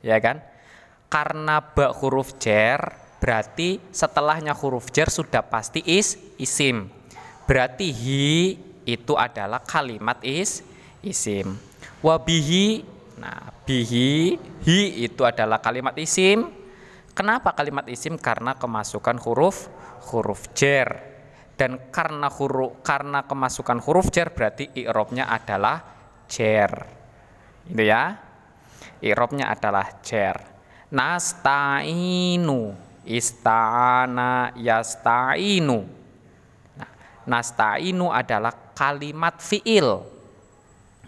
Ya 0.00 0.16
kan? 0.18 0.40
Karena 1.12 1.60
ba 1.60 1.92
huruf 1.92 2.36
jer 2.40 3.07
berarti 3.18 3.82
setelahnya 3.90 4.54
huruf 4.54 4.90
jer 4.94 5.10
sudah 5.10 5.42
pasti 5.46 5.82
is 5.84 6.18
isim. 6.38 6.90
Berarti 7.44 7.90
hi 7.90 8.56
itu 8.86 9.14
adalah 9.18 9.62
kalimat 9.62 10.22
is 10.22 10.62
isim. 11.02 11.58
Wabihi 12.02 12.96
nah 13.18 13.50
bihi 13.66 14.38
hi 14.62 14.78
itu 15.02 15.26
adalah 15.26 15.58
kalimat 15.58 15.98
isim 15.98 16.58
Kenapa 17.18 17.50
kalimat 17.50 17.82
isim? 17.90 18.14
Karena 18.14 18.54
kemasukan 18.54 19.18
huruf 19.26 19.66
huruf 20.14 20.54
jer. 20.54 21.02
Dan 21.58 21.90
karena 21.90 22.30
huruf 22.30 22.78
karena 22.86 23.26
kemasukan 23.26 23.82
huruf 23.82 24.14
jer 24.14 24.30
berarti 24.30 24.70
i'robnya 24.78 25.26
adalah 25.26 25.82
jer. 26.30 26.70
Itu 27.66 27.82
ya. 27.82 28.14
I'robnya 29.02 29.50
adalah 29.50 29.98
jer. 29.98 30.38
Nasta'inu 30.94 32.86
ista'ana 33.08 34.52
yasta'inu. 34.60 35.88
Nah, 36.76 36.90
nasta'inu 37.24 38.12
adalah 38.12 38.52
kalimat 38.76 39.40
fiil. 39.40 40.04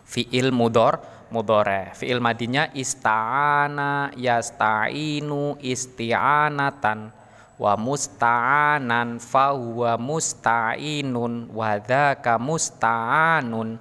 Fiil 0.08 0.50
mudor 0.50 0.98
mudore 1.30 1.94
fi'il 1.94 2.18
madinya 2.18 2.66
ista'ana 2.74 4.10
yasta'inu 4.18 5.62
isti'anatan 5.62 7.14
wa 7.60 7.72
musta'anan 7.78 9.22
huwa 9.22 9.94
musta'inun 9.94 11.54
wa 11.54 11.70
musta'anun 12.40 13.78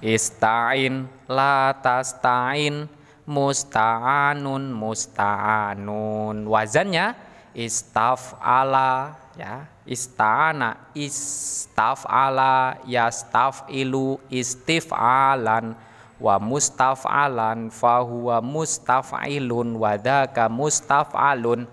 ista'in 0.00 1.04
la 1.28 1.76
tasta'in 1.76 2.88
musta'anun 3.28 4.62
musta'anun 4.72 6.36
wazannya 6.48 7.27
istaf'ala 7.58 9.18
ya. 9.34 9.66
Ista'ana 9.88 10.92
istaf'ala 10.94 12.78
yastaf'ilu 12.86 14.20
istif'alan 14.30 15.74
wa 16.20 16.34
mustaf'alan 16.38 17.72
fahuwa 17.72 18.38
mustaf'ilun 18.44 19.74
wa 19.74 19.96
dzaka 19.96 20.46
mustaf'alun 20.46 21.64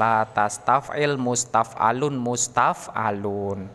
la 0.00 0.16
tastaf'il 0.24 1.14
mustaf'alun 1.20 2.16
mustaf'alun. 2.16 3.68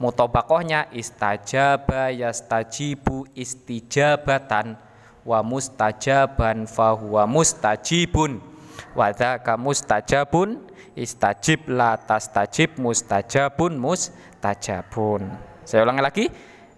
Mutobakohnya 0.00 0.90
istajaba 0.92 2.10
yastajibu 2.10 3.30
istijabatan. 3.32 4.76
Wa 5.20 5.44
mustajaban 5.44 6.64
fahuwa 6.64 7.28
mustajibun 7.28 8.49
wa 8.96 9.12
dzaka 9.14 9.54
mustajabun 9.56 10.70
istajib 10.98 11.70
la 11.70 11.96
tastajib 11.96 12.76
mustajabun 12.76 13.78
mustajabun. 13.78 15.30
Saya 15.64 15.86
ulangi 15.86 16.02
lagi 16.02 16.24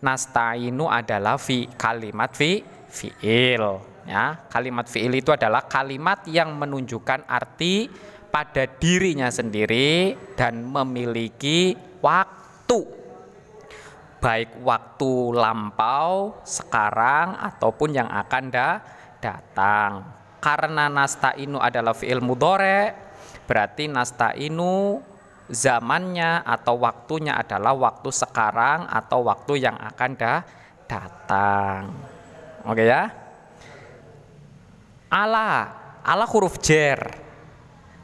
nasta'inu 0.02 0.90
adalah 0.90 1.38
fi 1.38 1.70
kalimat 1.74 2.34
fi 2.34 2.60
fiil. 2.92 3.64
Ya 4.02 4.46
kalimat 4.50 4.90
fiil 4.90 5.14
itu 5.14 5.30
adalah 5.30 5.64
kalimat 5.70 6.26
yang 6.26 6.58
menunjukkan 6.58 7.24
arti 7.30 7.86
pada 8.32 8.64
dirinya 8.66 9.28
sendiri 9.28 10.16
dan 10.34 10.64
memiliki 10.64 11.76
waktu. 12.00 13.02
Baik 14.22 14.62
waktu 14.62 15.12
lampau, 15.34 16.40
sekarang 16.46 17.34
ataupun 17.42 17.90
yang 17.90 18.06
akan 18.06 18.44
da 18.54 18.78
datang. 19.18 20.21
Karena 20.42 20.90
nasta'inu 20.90 21.62
adalah 21.62 21.94
fi'il 21.94 22.18
mudhari, 22.18 22.90
berarti 23.46 23.86
nasta'inu 23.86 24.98
zamannya 25.46 26.42
atau 26.42 26.82
waktunya 26.82 27.38
adalah 27.38 27.76
waktu 27.78 28.10
sekarang 28.10 28.90
atau 28.90 29.22
waktu 29.22 29.62
yang 29.62 29.78
akan 29.78 30.10
da 30.18 30.42
datang. 30.90 31.94
Oke 32.66 32.82
ya? 32.82 33.06
Ala, 35.12 35.50
ala 36.02 36.26
huruf 36.26 36.58
jer. 36.58 36.98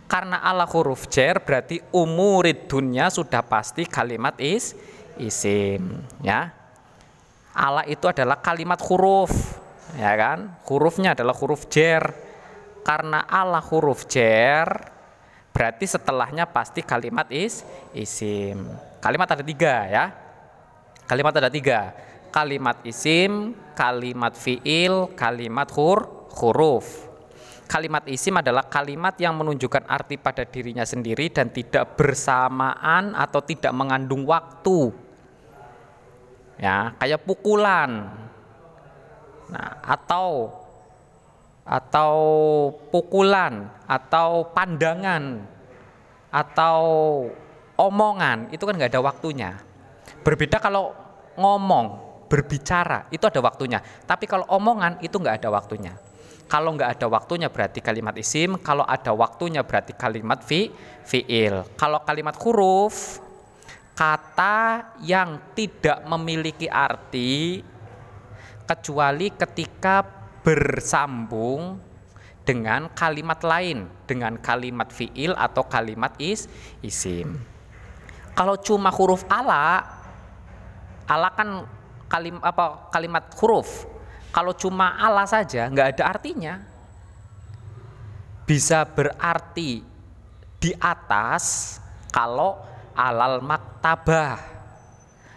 Karena 0.09 0.41
ala 0.41 0.65
huruf 0.65 1.11
jer 1.11 1.43
berarti 1.43 1.83
umurid 1.93 2.71
dunia 2.71 3.13
sudah 3.13 3.45
pasti 3.45 3.85
kalimat 3.85 4.39
is 4.41 4.73
isim, 5.19 6.01
ya. 6.23 6.55
Ala 7.53 7.83
itu 7.85 8.07
adalah 8.07 8.39
kalimat 8.39 8.79
huruf, 8.87 9.33
ya 9.99 10.15
kan? 10.15 10.55
Hurufnya 10.65 11.13
adalah 11.13 11.35
huruf 11.35 11.67
jer. 11.69 12.28
Karena 12.87 13.25
ala 13.29 13.61
huruf 13.61 14.09
jer 14.09 14.67
berarti 15.53 15.91
setelahnya 15.91 16.47
pasti 16.47 16.87
kalimat 16.87 17.27
is 17.35 17.67
isim. 17.91 18.69
Kalimat 19.03 19.29
ada 19.35 19.43
tiga 19.43 19.87
ya. 19.91 20.05
Kalimat 21.09 21.35
ada 21.35 21.51
tiga. 21.51 21.93
Kalimat 22.29 22.85
isim, 22.85 23.57
kalimat 23.73 24.37
fiil, 24.37 25.11
kalimat 25.17 25.67
hur 25.73 26.29
huruf. 26.37 27.09
Kalimat 27.69 28.09
isim 28.09 28.33
adalah 28.33 28.65
kalimat 28.65 29.13
yang 29.21 29.37
menunjukkan 29.37 29.85
arti 29.85 30.17
pada 30.17 30.49
dirinya 30.49 30.89
sendiri 30.89 31.29
dan 31.29 31.53
tidak 31.53 32.01
bersamaan 32.01 33.13
atau 33.13 33.45
tidak 33.45 33.77
mengandung 33.77 34.25
waktu. 34.25 34.89
Ya, 36.57 36.97
kayak 36.97 37.29
pukulan. 37.29 38.09
Nah, 39.53 39.71
atau 39.85 40.58
atau 41.69 42.17
pukulan 42.89 43.69
atau 43.85 44.49
pandangan 44.57 45.45
atau 46.33 46.81
omongan 47.77 48.49
itu 48.49 48.65
kan 48.65 48.75
nggak 48.75 48.97
ada 48.97 49.05
waktunya. 49.05 49.61
Berbeda 50.25 50.57
kalau 50.59 50.97
ngomong, 51.37 51.87
berbicara 52.33 53.07
itu 53.13 53.25
ada 53.29 53.45
waktunya. 53.45 53.85
Tapi 53.85 54.25
kalau 54.25 54.49
omongan 54.49 54.99
itu 55.05 55.21
nggak 55.21 55.45
ada 55.45 55.49
waktunya. 55.53 55.93
Kalau 56.49 56.73
nggak 56.73 56.97
ada 56.97 57.07
waktunya 57.13 57.53
berarti 57.53 57.85
kalimat 57.85 58.17
isim, 58.17 58.57
kalau 58.65 58.81
ada 58.89 59.13
waktunya 59.13 59.61
berarti 59.61 59.93
kalimat 59.93 60.41
fi, 60.41 60.73
fiil. 61.05 61.69
Kalau 61.77 62.01
kalimat 62.01 62.33
huruf, 62.41 63.21
kata 63.93 64.97
yang 65.05 65.53
tidak 65.53 66.01
memiliki 66.09 66.65
arti 66.65 67.61
kecuali 68.65 69.29
ketika 69.33 70.18
bersambung 70.43 71.81
dengan 72.49 72.89
kalimat 72.97 73.45
lain, 73.45 73.85
dengan 74.09 74.41
kalimat 74.41 74.89
fiil 74.89 75.37
atau 75.37 75.69
kalimat 75.69 76.17
is, 76.17 76.49
isim. 76.81 77.37
Kalau 78.33 78.57
cuma 78.57 78.89
huruf 78.89 79.27
ala, 79.29 79.85
ala 81.05 81.29
kan 81.37 81.69
kalim, 82.09 82.41
apa, 82.41 82.89
kalimat 82.89 83.29
huruf, 83.37 83.85
kalau 84.33 84.57
cuma 84.57 84.97
Allah 84.97 85.29
saja 85.29 85.69
nggak 85.69 85.99
ada 85.99 86.05
artinya. 86.09 86.55
Bisa 88.49 88.81
berarti 88.89 89.85
di 90.57 90.73
atas 90.81 91.77
kalau 92.09 92.57
alal 92.97 93.45
maktabah, 93.45 94.41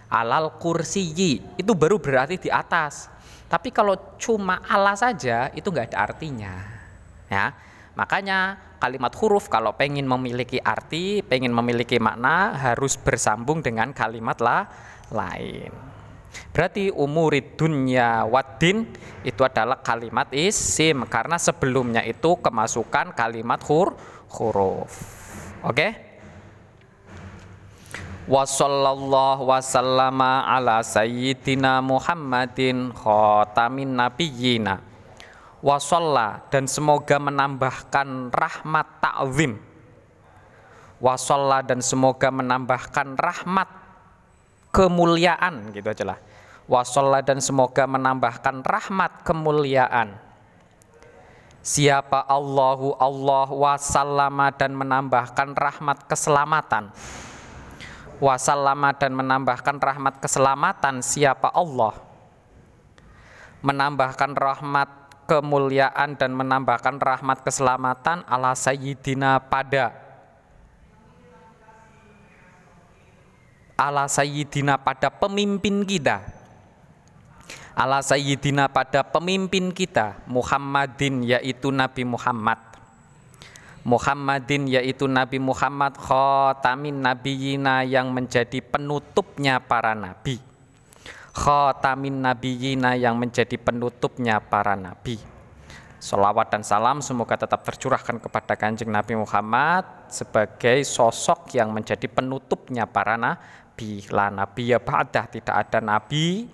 alal 0.08 0.56
kursiyi 0.56 1.60
itu 1.60 1.72
baru 1.76 2.00
berarti 2.00 2.40
di 2.40 2.48
atas. 2.48 3.12
Tapi 3.52 3.68
kalau 3.76 4.16
cuma 4.16 4.64
Allah 4.64 4.96
saja 4.96 5.52
itu 5.52 5.68
nggak 5.68 5.92
ada 5.92 6.08
artinya. 6.08 6.56
Ya, 7.28 7.52
makanya 8.00 8.56
kalimat 8.80 9.12
huruf 9.20 9.52
kalau 9.52 9.76
pengen 9.76 10.08
memiliki 10.08 10.56
arti, 10.64 11.20
pengen 11.20 11.52
memiliki 11.52 12.00
makna 12.00 12.56
harus 12.56 12.96
bersambung 12.96 13.60
dengan 13.60 13.92
kalimat 13.92 14.40
lah 14.40 14.72
lain. 15.12 15.68
Berarti 16.56 16.96
umurid 16.96 17.60
dunya 17.60 18.24
waddin 18.24 18.88
itu 19.28 19.44
adalah 19.44 19.84
kalimat 19.84 20.32
isim 20.32 21.04
karena 21.12 21.36
sebelumnya 21.36 22.08
itu 22.08 22.40
kemasukan 22.40 23.12
kalimat 23.12 23.60
hur 23.68 24.00
huruf. 24.32 24.92
Oke? 25.68 25.76
Okay? 25.76 26.11
Wa 28.32 28.48
sallallahu 28.48 29.52
wasallama 29.52 30.48
ala 30.48 30.80
sayyidina 30.80 31.84
Muhammadin 31.84 32.96
khatamin 32.96 33.92
nabiyyina. 33.92 34.80
Wa 35.60 35.76
dan 36.48 36.64
semoga 36.72 37.20
menambahkan 37.20 38.32
rahmat 38.32 38.88
ta'zim. 39.04 39.60
Wa 41.04 41.20
dan 41.68 41.84
semoga 41.84 42.32
menambahkan 42.32 43.20
rahmat 43.20 43.82
kemuliaan 44.72 45.76
gitu 45.76 45.92
aja 45.92 46.16
lah 46.16 46.20
wasolla 46.72 47.20
dan 47.20 47.44
semoga 47.44 47.84
menambahkan 47.84 48.64
rahmat 48.64 49.28
kemuliaan 49.28 50.16
siapa 51.60 52.24
Allahu 52.26 52.96
Allah 52.96 53.48
wasallama 53.52 54.56
dan 54.56 54.72
menambahkan 54.74 55.52
rahmat 55.54 56.08
keselamatan 56.08 56.96
wasallama 58.22 58.94
dan 58.94 59.18
menambahkan 59.18 59.82
rahmat 59.82 60.22
keselamatan 60.22 61.02
siapa 61.02 61.50
Allah. 61.50 61.98
Menambahkan 63.66 64.38
rahmat 64.38 64.90
kemuliaan 65.26 66.14
dan 66.16 66.38
menambahkan 66.38 67.02
rahmat 67.02 67.42
keselamatan 67.42 68.22
ala 68.30 68.54
sayyidina 68.54 69.42
pada. 69.50 69.98
Ala 73.76 74.06
sayyidina 74.06 74.78
pada 74.78 75.10
pemimpin 75.10 75.82
kita. 75.82 76.22
Ala 77.74 78.06
sayyidina 78.06 78.70
pada 78.70 79.02
pemimpin 79.02 79.74
kita 79.74 80.22
Muhammadin 80.30 81.26
yaitu 81.26 81.74
Nabi 81.74 82.06
Muhammad 82.06 82.71
Muhammadin 83.82 84.70
yaitu 84.70 85.10
Nabi 85.10 85.42
Muhammad 85.42 85.98
khatamin 85.98 87.02
nabiyina 87.02 87.82
yang 87.82 88.14
menjadi 88.14 88.62
penutupnya 88.62 89.58
para 89.58 89.98
nabi. 89.98 90.38
Khatamin 91.32 92.22
nabiyina 92.22 92.94
yang 93.00 93.18
menjadi 93.18 93.58
penutupnya 93.58 94.38
para 94.38 94.78
nabi. 94.78 95.18
Salawat 96.02 96.50
dan 96.50 96.66
salam 96.66 96.98
semoga 97.06 97.38
tetap 97.38 97.62
tercurahkan 97.62 98.18
kepada 98.18 98.58
kanjeng 98.58 98.90
Nabi 98.90 99.14
Muhammad 99.14 99.86
sebagai 100.10 100.82
sosok 100.82 101.54
yang 101.54 101.70
menjadi 101.70 102.10
penutupnya 102.10 102.90
para 102.90 103.22
nabi. 103.22 103.62
Nabi 103.82 104.04
la 104.14 104.30
nabi 104.30 104.64
ya 104.70 104.78
ba'dah 104.78 105.26
tidak 105.26 105.56
ada 105.58 105.82
nabi 105.82 106.46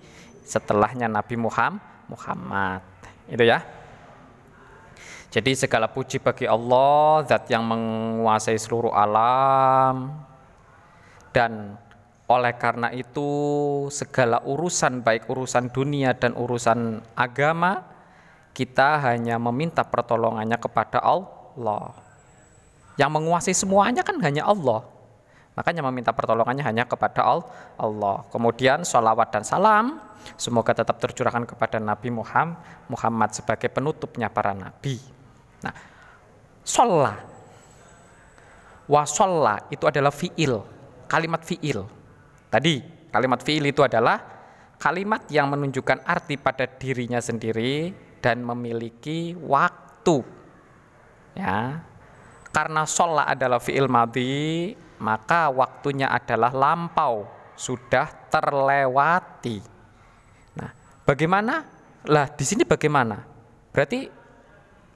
setelahnya 0.48 1.12
Nabi 1.12 1.36
Muhammad 1.36 2.08
Muhammad. 2.08 2.80
Itu 3.28 3.44
ya 3.44 3.60
jadi 5.28 5.52
segala 5.52 5.88
puji 5.92 6.20
bagi 6.20 6.48
Allah 6.48 7.24
zat 7.28 7.48
yang 7.52 7.64
menguasai 7.64 8.56
seluruh 8.56 8.92
alam 8.92 10.24
dan 11.32 11.76
oleh 12.28 12.52
karena 12.60 12.92
itu 12.92 13.30
segala 13.88 14.44
urusan 14.44 15.00
baik 15.00 15.28
urusan 15.28 15.72
dunia 15.72 16.12
dan 16.16 16.36
urusan 16.36 17.00
agama 17.16 17.84
kita 18.52 19.00
hanya 19.04 19.40
meminta 19.40 19.84
pertolongannya 19.84 20.56
kepada 20.60 21.00
Allah 21.00 21.92
yang 23.00 23.12
menguasai 23.12 23.54
semuanya 23.54 24.04
kan 24.04 24.20
hanya 24.20 24.44
Allah 24.44 24.98
Makanya 25.58 25.82
meminta 25.90 26.14
pertolongannya 26.14 26.62
hanya 26.62 26.86
kepada 26.86 27.26
Allah. 27.74 28.22
Kemudian 28.30 28.86
sholawat 28.86 29.34
dan 29.34 29.42
salam 29.42 29.98
semoga 30.38 30.70
tetap 30.70 31.02
tercurahkan 31.02 31.50
kepada 31.50 31.82
Nabi 31.82 32.14
Muhammad, 32.14 32.62
Muhammad 32.86 33.34
sebagai 33.34 33.66
penutupnya 33.66 34.30
para 34.30 34.54
nabi. 34.54 35.02
Nah, 35.64 35.74
sholla, 36.62 37.14
wasolla 38.86 39.68
itu 39.72 39.84
adalah 39.84 40.12
fiil, 40.14 40.62
kalimat 41.10 41.42
fiil. 41.42 41.86
Tadi 42.48 42.74
kalimat 43.12 43.40
fiil 43.44 43.64
itu 43.68 43.84
adalah 43.84 44.16
kalimat 44.78 45.26
yang 45.28 45.50
menunjukkan 45.50 46.06
arti 46.06 46.38
pada 46.40 46.64
dirinya 46.66 47.18
sendiri 47.18 47.92
dan 48.22 48.42
memiliki 48.42 49.34
waktu. 49.36 50.22
Ya, 51.38 51.84
karena 52.50 52.82
sholat 52.88 53.30
adalah 53.38 53.62
fiil 53.62 53.86
madi 53.86 54.74
maka 54.98 55.48
waktunya 55.50 56.10
adalah 56.10 56.50
lampau, 56.50 57.26
sudah 57.54 58.10
terlewati. 58.30 59.62
Nah, 60.58 60.70
bagaimana? 61.06 61.64
Lah, 62.06 62.26
di 62.34 62.44
sini 62.46 62.66
bagaimana? 62.66 63.22
Berarti 63.70 64.10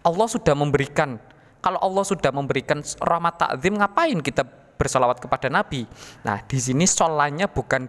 Allah 0.03 0.27
sudah 0.27 0.55
memberikan 0.55 1.19
kalau 1.63 1.79
Allah 1.79 2.03
sudah 2.03 2.35
memberikan 2.35 2.83
rahmat 2.83 3.39
takzim 3.39 3.79
ngapain 3.79 4.19
kita 4.19 4.43
bersolawat 4.75 5.23
kepada 5.23 5.47
Nabi. 5.47 5.87
Nah, 6.27 6.43
di 6.43 6.59
sini 6.59 6.91
solanya 6.91 7.47
bukan 7.47 7.87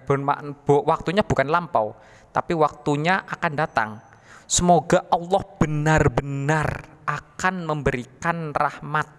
waktunya 0.86 1.26
bukan 1.26 1.50
lampau, 1.50 1.98
tapi 2.30 2.54
waktunya 2.54 3.26
akan 3.26 3.54
datang. 3.58 3.98
Semoga 4.46 5.10
Allah 5.10 5.42
benar-benar 5.58 6.86
akan 7.10 7.66
memberikan 7.66 8.54
rahmat 8.54 9.10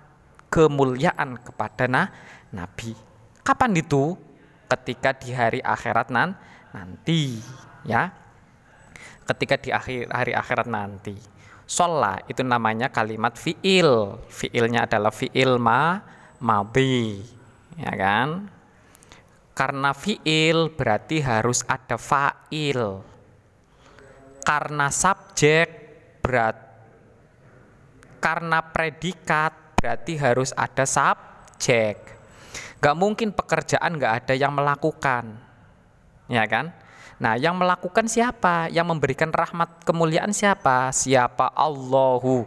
kemuliaan 0.54 1.42
kepada 1.42 1.90
na, 1.90 2.14
Nabi. 2.54 2.94
Kapan 3.42 3.74
itu? 3.74 4.14
Ketika 4.70 5.10
di 5.18 5.34
hari 5.34 5.58
akhirat 5.58 6.14
nan, 6.14 6.38
nanti, 6.70 7.42
ya. 7.82 8.14
Ketika 9.26 9.58
di 9.58 9.74
akhir 9.74 10.14
hari 10.14 10.30
akhirat 10.30 10.70
nanti. 10.70 11.33
Sholat 11.64 12.28
itu 12.28 12.44
namanya 12.44 12.92
kalimat 12.92 13.34
fiil. 13.40 14.20
Fiilnya 14.28 14.84
adalah 14.84 15.10
fiil 15.10 15.56
ma 15.56 16.00
madhi. 16.40 17.24
Ya 17.80 17.92
kan? 17.96 18.52
Karena 19.54 19.94
fiil 19.96 20.74
berarti 20.74 21.24
harus 21.24 21.64
ada 21.64 21.96
fa'il. 21.96 23.00
Karena 24.44 24.92
subjek 24.92 25.68
berat 26.20 26.64
karena 28.24 28.64
predikat 28.64 29.76
berarti 29.76 30.16
harus 30.16 30.56
ada 30.56 30.88
subjek. 30.88 32.00
Gak 32.80 32.96
mungkin 32.96 33.36
pekerjaan 33.36 34.00
gak 34.00 34.24
ada 34.24 34.32
yang 34.32 34.56
melakukan. 34.56 35.36
Ya 36.32 36.48
kan? 36.48 36.72
Nah, 37.18 37.38
yang 37.38 37.54
melakukan 37.54 38.10
siapa? 38.10 38.66
Yang 38.70 38.86
memberikan 38.90 39.30
rahmat 39.30 39.86
kemuliaan 39.86 40.34
siapa? 40.34 40.90
Siapa 40.90 41.54
Allahu. 41.54 42.46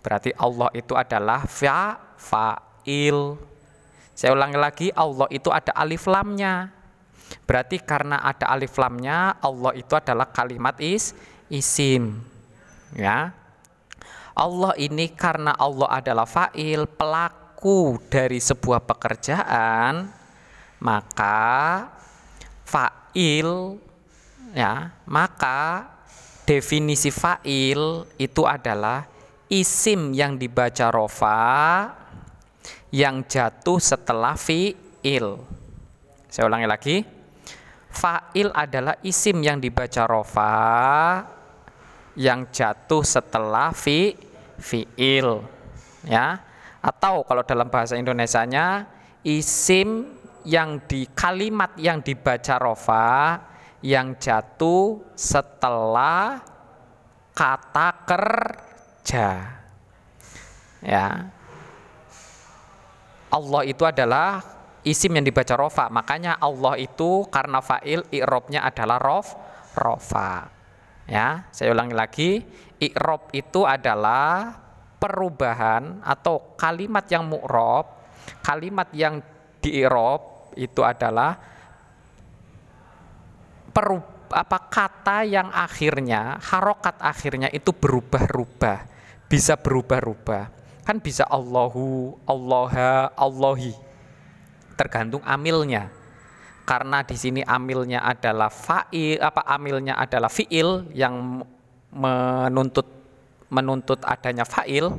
Berarti 0.00 0.32
Allah 0.38 0.72
itu 0.72 0.96
adalah 0.96 1.44
fa 1.44 2.00
fa'il. 2.16 3.36
Saya 4.16 4.34
ulangi 4.34 4.58
lagi, 4.58 4.86
Allah 4.96 5.28
itu 5.30 5.52
ada 5.52 5.70
alif 5.76 6.08
lamnya. 6.10 6.74
Berarti 7.44 7.78
karena 7.78 8.18
ada 8.24 8.50
alif 8.50 8.74
lamnya, 8.80 9.36
Allah 9.38 9.76
itu 9.76 9.92
adalah 9.94 10.26
kalimat 10.32 10.74
is 10.80 11.12
isim. 11.52 12.18
Ya. 12.96 13.36
Allah 14.32 14.72
ini 14.78 15.10
karena 15.12 15.52
Allah 15.54 16.00
adalah 16.00 16.24
fa'il, 16.24 16.86
pelaku 16.86 17.98
dari 18.06 18.38
sebuah 18.38 18.86
pekerjaan, 18.86 20.08
maka 20.78 21.90
fa'il 22.62 23.82
ya 24.52 24.92
maka 25.08 25.88
definisi 26.48 27.12
fa'il 27.12 28.08
itu 28.16 28.42
adalah 28.48 29.04
isim 29.52 30.16
yang 30.16 30.36
dibaca 30.40 30.88
rofa 30.88 31.48
yang 32.88 33.24
jatuh 33.28 33.76
setelah 33.76 34.32
fi'il. 34.36 35.26
Saya 36.28 36.44
ulangi 36.48 36.68
lagi. 36.68 36.96
Fa'il 37.88 38.52
adalah 38.52 39.00
isim 39.00 39.40
yang 39.40 39.60
dibaca 39.60 40.04
rofa 40.04 40.56
yang 42.16 42.48
jatuh 42.52 43.00
setelah 43.00 43.72
fi 43.72 44.12
fi'il. 44.60 45.40
Ya 46.04 46.44
atau 46.78 47.26
kalau 47.26 47.42
dalam 47.42 47.68
bahasa 47.68 47.98
Indonesianya 47.98 48.86
isim 49.26 50.14
yang 50.46 50.78
di 50.86 51.10
kalimat 51.10 51.74
yang 51.76 52.00
dibaca 52.00 52.54
rofa 52.56 53.08
yang 53.84 54.18
jatuh 54.18 55.02
setelah 55.14 56.42
kata 57.34 57.88
kerja. 58.02 59.28
Ya. 60.82 61.06
Allah 63.28 63.62
itu 63.68 63.84
adalah 63.84 64.42
isim 64.82 65.14
yang 65.14 65.26
dibaca 65.26 65.54
rofa. 65.54 65.86
Makanya 65.92 66.40
Allah 66.40 66.80
itu 66.80 67.28
karena 67.28 67.60
fa'il 67.60 68.02
i'robnya 68.10 68.64
adalah 68.64 68.98
rof 68.98 69.36
rofa. 69.76 70.50
Ya, 71.08 71.48
saya 71.48 71.72
ulangi 71.72 71.96
lagi, 71.96 72.30
i'rob 72.84 73.32
itu 73.32 73.64
adalah 73.64 74.52
perubahan 75.00 76.04
atau 76.04 76.52
kalimat 76.58 77.08
yang 77.08 77.24
mu'rob, 77.24 77.88
kalimat 78.44 78.92
yang 78.92 79.24
di 79.56 79.80
i'rob 79.80 80.52
itu 80.52 80.84
adalah 80.84 81.38
perub, 83.78 84.02
apa 84.34 84.58
kata 84.66 85.22
yang 85.22 85.54
akhirnya 85.54 86.42
harokat 86.42 86.98
akhirnya 86.98 87.46
itu 87.54 87.70
berubah-ubah 87.70 88.90
bisa 89.30 89.54
berubah-ubah 89.54 90.50
kan 90.82 90.98
bisa 90.98 91.22
Allahu 91.30 92.18
Allaha 92.26 93.14
Allahi 93.14 93.86
tergantung 94.78 95.20
amilnya. 95.26 95.90
Karena 96.64 97.00
di 97.04 97.16
sini 97.16 97.40
amilnya 97.44 98.04
adalah 98.04 98.52
fa'il 98.52 99.18
apa 99.18 99.44
amilnya 99.44 99.96
adalah 99.96 100.28
fiil 100.28 100.88
yang 100.92 101.44
menuntut 101.92 102.84
menuntut 103.48 104.00
adanya 104.04 104.44
fa'il 104.44 104.96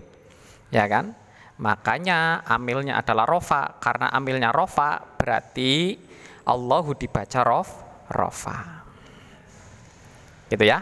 ya 0.73 0.85
kan? 0.85 1.13
Makanya 1.57 2.45
amilnya 2.45 2.97
adalah 3.01 3.25
rofa. 3.25 3.81
Karena 3.81 4.13
amilnya 4.13 4.49
rofa 4.49 5.01
berarti 5.17 5.97
Allahu 6.45 6.97
dibaca 6.97 7.41
rof 7.45 7.88
rofa. 8.09 8.83
Gitu 10.49 10.65
ya. 10.65 10.81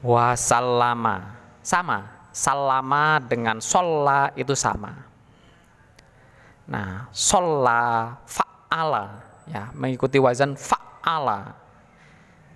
Wasallama. 0.00 1.36
Sama. 1.60 2.24
Salama 2.32 3.20
dengan 3.20 3.60
sholla 3.60 4.32
itu 4.32 4.56
sama. 4.56 4.96
Nah, 6.64 7.12
sholla 7.12 8.16
fa'ala 8.24 9.20
ya, 9.44 9.68
mengikuti 9.76 10.16
wazan 10.16 10.56
fa'ala. 10.56 11.52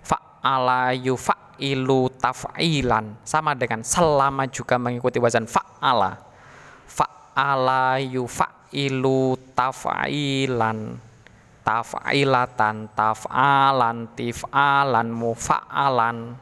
Fa'ala 0.01 0.97
yufa'ilu 0.97 2.09
taf'ilan 2.17 3.21
sama 3.21 3.53
dengan 3.53 3.85
selama 3.85 4.49
juga 4.49 4.81
mengikuti 4.81 5.21
wazan 5.21 5.45
fa'ala. 5.45 6.17
Fa'ala 6.89 8.01
yufa'ilu 8.01 9.37
taf'ilan 9.53 11.06
taf'ilatan 11.67 12.95
taf'alan 12.95 14.15
tif'alan 14.15 15.11
mufa'alan. 15.11 16.39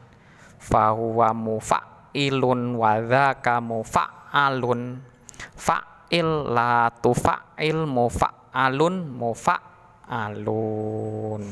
Fahuwa 0.62 1.34
mufa'ilun 1.34 2.78
wa 2.78 3.02
dzaka 3.02 3.58
mufa'alun. 3.58 5.02
Fa'il 5.58 6.30
la 6.54 6.94
tufa'il 7.02 7.82
mufa'alun 7.90 8.94
mufa'alun 9.18 10.62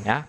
ya. 0.07 0.23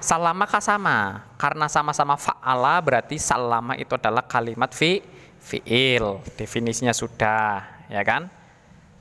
Salama 0.00 0.48
sama? 0.62 1.28
Karena 1.36 1.68
sama-sama 1.68 2.16
fa'ala 2.16 2.80
berarti 2.80 3.20
salama 3.20 3.76
itu 3.76 3.92
adalah 3.98 4.24
kalimat 4.24 4.72
fi 4.72 5.02
fi'il. 5.42 6.22
Definisinya 6.38 6.94
sudah 6.94 7.66
ya 7.90 8.00
kan? 8.06 8.30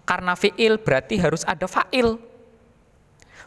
Karena 0.03 0.33
fi'il 0.33 0.81
berarti 0.81 1.21
harus 1.21 1.45
ada 1.47 1.69
fa'il 1.69 2.28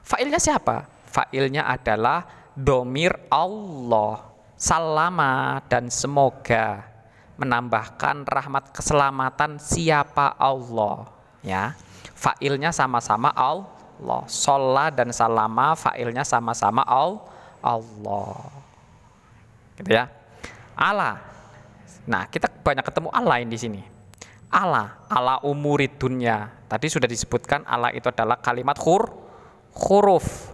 Fa'ilnya 0.02 0.38
siapa? 0.38 0.86
Fa'ilnya 1.08 1.66
adalah 1.66 2.26
domir 2.52 3.14
Allah. 3.32 4.30
Salama 4.58 5.58
dan 5.66 5.90
semoga 5.90 6.86
menambahkan 7.34 8.22
rahmat 8.22 8.70
keselamatan 8.70 9.58
siapa 9.58 10.38
Allah. 10.38 11.10
Ya, 11.42 11.74
fa'ilnya 12.14 12.70
sama-sama 12.70 13.34
Allah. 13.34 14.22
Sholat 14.30 14.94
dan 14.94 15.10
salama 15.10 15.74
fa'ilnya 15.74 16.22
sama-sama 16.22 16.86
Allah. 16.86 18.38
Gitu 19.78 19.90
ya. 19.90 20.06
Allah. 20.78 21.18
Nah, 22.06 22.26
kita 22.26 22.50
banyak 22.50 22.82
ketemu 22.82 23.08
Allah 23.14 23.42
di 23.42 23.58
sini. 23.58 23.82
Allah, 24.52 24.98
Allah 25.08 25.38
umurid 25.46 25.96
dunia. 25.96 26.50
Tadi 26.68 26.86
sudah 26.90 27.08
disebutkan 27.08 27.64
Allah 27.64 27.94
itu 27.94 28.04
adalah 28.10 28.36
kalimat 28.36 28.76
hur, 28.82 29.21
huruf. 29.76 30.52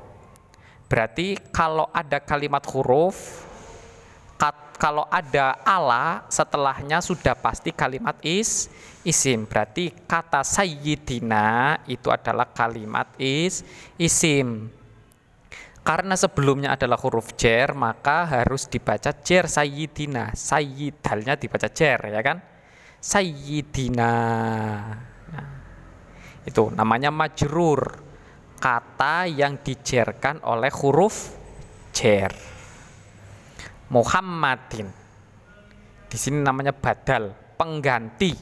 Berarti 0.88 1.36
kalau 1.52 1.84
ada 1.92 2.16
kalimat 2.22 2.64
huruf, 2.72 3.44
kat, 4.40 4.56
kalau 4.80 5.04
ada 5.10 5.58
ala 5.66 6.24
setelahnya 6.32 7.04
sudah 7.04 7.36
pasti 7.36 7.74
kalimat 7.74 8.16
is 8.24 8.72
isim. 9.04 9.44
Berarti 9.44 9.92
kata 9.92 10.40
sayyidina 10.40 11.82
itu 11.90 12.08
adalah 12.08 12.48
kalimat 12.48 13.12
is 13.20 13.66
isim. 14.00 14.72
Karena 15.84 16.16
sebelumnya 16.20 16.76
adalah 16.76 17.00
huruf 17.00 17.32
jer, 17.36 17.72
maka 17.72 18.28
harus 18.28 18.68
dibaca 18.68 19.08
jer 19.24 19.48
sayyidina. 19.48 20.36
Sayyidalnya 20.36 21.40
dibaca 21.40 21.68
jer, 21.72 22.00
ya 22.12 22.20
kan? 22.20 22.44
Sayyidina. 23.00 24.12
Nah, 25.32 25.48
itu 26.44 26.68
namanya 26.76 27.08
majrur 27.08 28.07
kata 28.58 29.30
yang 29.30 29.56
dijerkan 29.62 30.42
oleh 30.42 30.70
huruf 30.70 31.34
jer. 31.94 32.30
Muhammadin. 33.88 34.90
Di 36.08 36.16
sini 36.20 36.44
namanya 36.44 36.74
badal, 36.76 37.32
pengganti. 37.56 38.36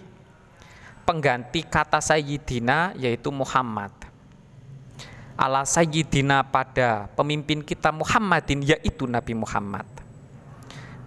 Pengganti 1.06 1.62
kata 1.62 2.02
sayyidina 2.02 2.98
yaitu 2.98 3.30
Muhammad. 3.30 3.94
ala 5.36 5.68
sayyidina 5.68 6.48
pada 6.48 7.12
pemimpin 7.12 7.60
kita 7.60 7.92
Muhammadin 7.92 8.64
yaitu 8.64 9.04
Nabi 9.04 9.36
Muhammad. 9.36 9.84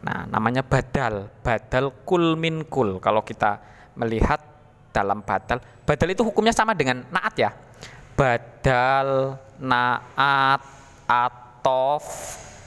Nah, 0.06 0.30
namanya 0.30 0.62
badal, 0.62 1.34
badal 1.42 1.92
kul 2.06 2.38
min 2.38 2.64
kul. 2.70 3.02
Kalau 3.02 3.26
kita 3.26 3.60
melihat 3.98 4.40
dalam 4.94 5.26
badal, 5.26 5.60
badal 5.84 6.10
itu 6.14 6.22
hukumnya 6.24 6.54
sama 6.54 6.78
dengan 6.78 7.04
naat 7.10 7.36
ya. 7.36 7.52
Badal, 8.20 9.40
naat, 9.64 10.60
atof 11.08 12.04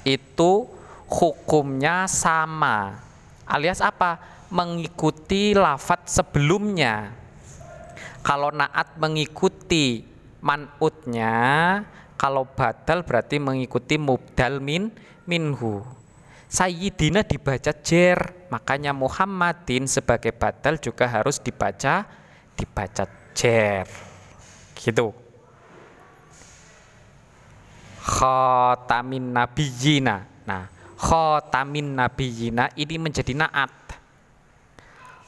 itu 0.00 0.64
hukumnya 1.12 2.08
sama. 2.08 2.96
Alias 3.44 3.84
apa? 3.84 4.16
Mengikuti 4.48 5.52
lafat 5.52 6.08
sebelumnya. 6.08 7.12
Kalau 8.24 8.48
naat 8.48 8.96
mengikuti 8.96 10.08
manutnya, 10.40 11.36
kalau 12.16 12.48
badal 12.48 13.04
berarti 13.04 13.36
mengikuti 13.36 14.00
mubdal 14.00 14.56
min 14.56 14.88
minhu. 15.28 15.84
Sayyidina 16.48 17.28
dibaca 17.28 17.76
jer, 17.84 18.48
makanya 18.48 18.96
Muhammadin 18.96 19.84
sebagai 19.84 20.32
badal 20.32 20.80
juga 20.80 21.12
harus 21.12 21.44
dibaca 21.44 22.08
dibaca 22.56 23.04
jer. 23.36 23.84
Gitu. 24.80 25.21
Khotamin 28.02 29.30
nabiyina. 29.30 30.26
Nah, 30.42 30.66
khotamin 30.98 31.94
nabiyina 31.94 32.74
ini 32.74 32.98
menjadi 32.98 33.30
naat. 33.38 33.70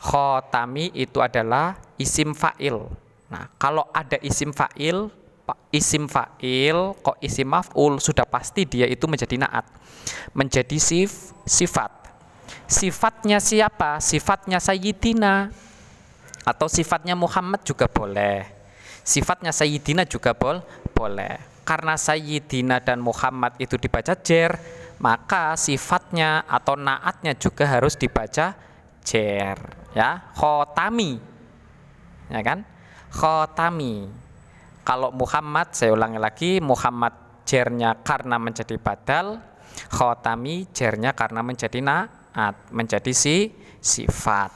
Khotami 0.05 0.93
itu 0.93 1.23
adalah 1.23 1.79
isim 1.97 2.35
fa'il. 2.37 2.77
Nah, 3.31 3.49
kalau 3.57 3.89
ada 3.95 4.21
isim 4.21 4.53
fa'il, 4.53 5.09
isim 5.75 6.07
fa'il 6.09 6.97
kok 7.03 7.19
isim 7.21 7.51
maf'ul 7.51 8.01
sudah 8.01 8.25
pasti 8.25 8.65
dia 8.65 8.89
itu 8.89 9.05
menjadi 9.05 9.37
naat 9.37 9.67
menjadi 10.33 10.79
sif 10.81 11.35
sifat 11.45 11.91
sifatnya 12.65 13.43
siapa 13.43 14.01
sifatnya 14.01 14.57
sayyidina 14.63 15.53
atau 16.47 16.71
sifatnya 16.71 17.13
Muhammad 17.19 17.61
juga 17.67 17.91
boleh 17.91 18.47
sifatnya 19.05 19.53
sayyidina 19.53 20.09
juga 20.09 20.33
bol 20.33 20.65
boleh 20.97 21.54
karena 21.65 21.97
sayyidina 21.99 22.85
dan 22.85 23.01
Muhammad 23.01 23.57
itu 23.59 23.81
dibaca 23.81 24.13
jer 24.21 24.55
maka 25.03 25.59
sifatnya 25.59 26.47
atau 26.47 26.79
naatnya 26.79 27.35
juga 27.35 27.67
harus 27.67 27.99
dibaca 27.99 28.55
jer 29.03 29.59
ya. 29.93 30.33
Khotami. 30.39 31.19
Ya 32.31 32.41
kan? 32.41 32.63
Khotami. 33.11 34.09
Kalau 34.85 35.11
Muhammad 35.17 35.73
saya 35.73 35.97
ulangi 35.97 36.21
lagi 36.21 36.51
Muhammad 36.61 37.43
jernya 37.49 37.97
karena 38.05 38.37
menjadi 38.41 38.77
badal 38.81 39.41
khotami 39.93 40.69
jernya 40.73 41.13
karena 41.13 41.41
menjadi 41.45 41.79
naat 41.81 42.57
menjadi 42.73 43.13
si 43.13 43.53
sifat 43.81 44.51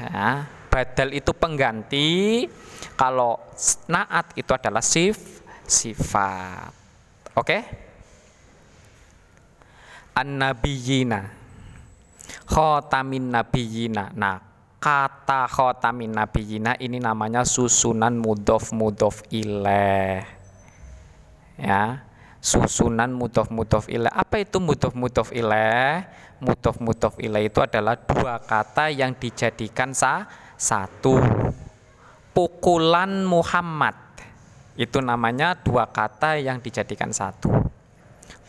ya. 0.00 0.44
badal 0.68 1.12
itu 1.16 1.32
pengganti 1.32 2.44
kalau 2.96 3.40
naat 3.88 4.36
itu 4.36 4.52
adalah 4.52 4.84
sif 4.84 5.35
sifat. 5.66 6.72
Oke? 7.36 7.42
Okay? 7.42 7.62
an-nabiyina. 10.16 11.20
Khotamin 12.48 13.28
nabiyina. 13.28 14.16
Nah 14.16 14.40
kata 14.80 15.44
khotamin 15.50 16.16
nabiyina 16.16 16.80
ini 16.80 16.96
namanya 16.96 17.44
susunan 17.44 18.16
mudof 18.16 18.72
mudof 18.72 19.20
ileh. 19.28 20.24
Ya 21.60 22.06
susunan 22.40 23.12
mudof 23.12 23.52
mudof 23.52 23.92
ileh. 23.92 24.08
Apa 24.08 24.40
itu 24.40 24.56
mudof 24.56 24.96
mudof 24.96 25.28
ileh? 25.36 26.08
Mudof 26.40 26.80
mudof 26.80 27.14
ileh 27.20 27.48
itu 27.48 27.60
adalah 27.60 27.96
dua 27.96 28.40
kata 28.40 28.88
yang 28.88 29.12
dijadikan 29.16 29.92
sa 29.92 30.24
satu. 30.56 31.20
Pukulan 32.36 33.24
Muhammad 33.24 34.05
itu 34.76 35.00
namanya 35.00 35.56
dua 35.56 35.88
kata 35.88 36.36
yang 36.40 36.60
dijadikan 36.60 37.12
satu 37.12 37.48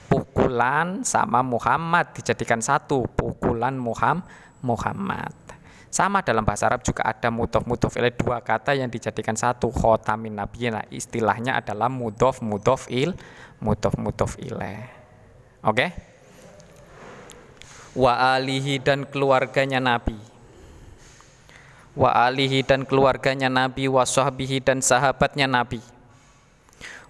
pukulan 0.08 1.04
sama 1.04 1.44
Muhammad 1.44 2.12
dijadikan 2.16 2.64
satu 2.64 3.08
pukulan 3.16 3.76
Muhammad 3.76 5.48
sama 5.88 6.20
dalam 6.20 6.44
bahasa 6.44 6.68
Arab 6.68 6.84
juga 6.84 7.08
ada 7.08 7.32
mudof 7.32 7.64
mudof 7.64 7.96
ilaih 7.96 8.14
dua 8.14 8.44
kata 8.44 8.76
yang 8.76 8.92
dijadikan 8.92 9.34
satu 9.34 9.72
khotamin 9.72 10.36
nabiyina. 10.36 10.84
Istilahnya 10.92 11.58
adalah 11.58 11.88
mudof 11.88 12.44
mudof 12.44 12.92
il 12.92 13.16
mudof 13.64 13.96
mudof 13.96 14.36
ilaih. 14.38 14.84
Oke? 15.64 15.74
Okay? 15.74 15.90
Wa 17.98 18.38
alihi 18.38 18.78
dan 18.78 19.10
keluarganya 19.10 19.82
Nabi. 19.82 20.20
Wa 21.98 22.30
alihi 22.30 22.62
dan 22.62 22.86
keluarganya 22.86 23.50
Nabi 23.50 23.90
wa 23.90 24.06
dan 24.62 24.86
sahabatnya 24.86 25.50
Nabi. 25.50 25.97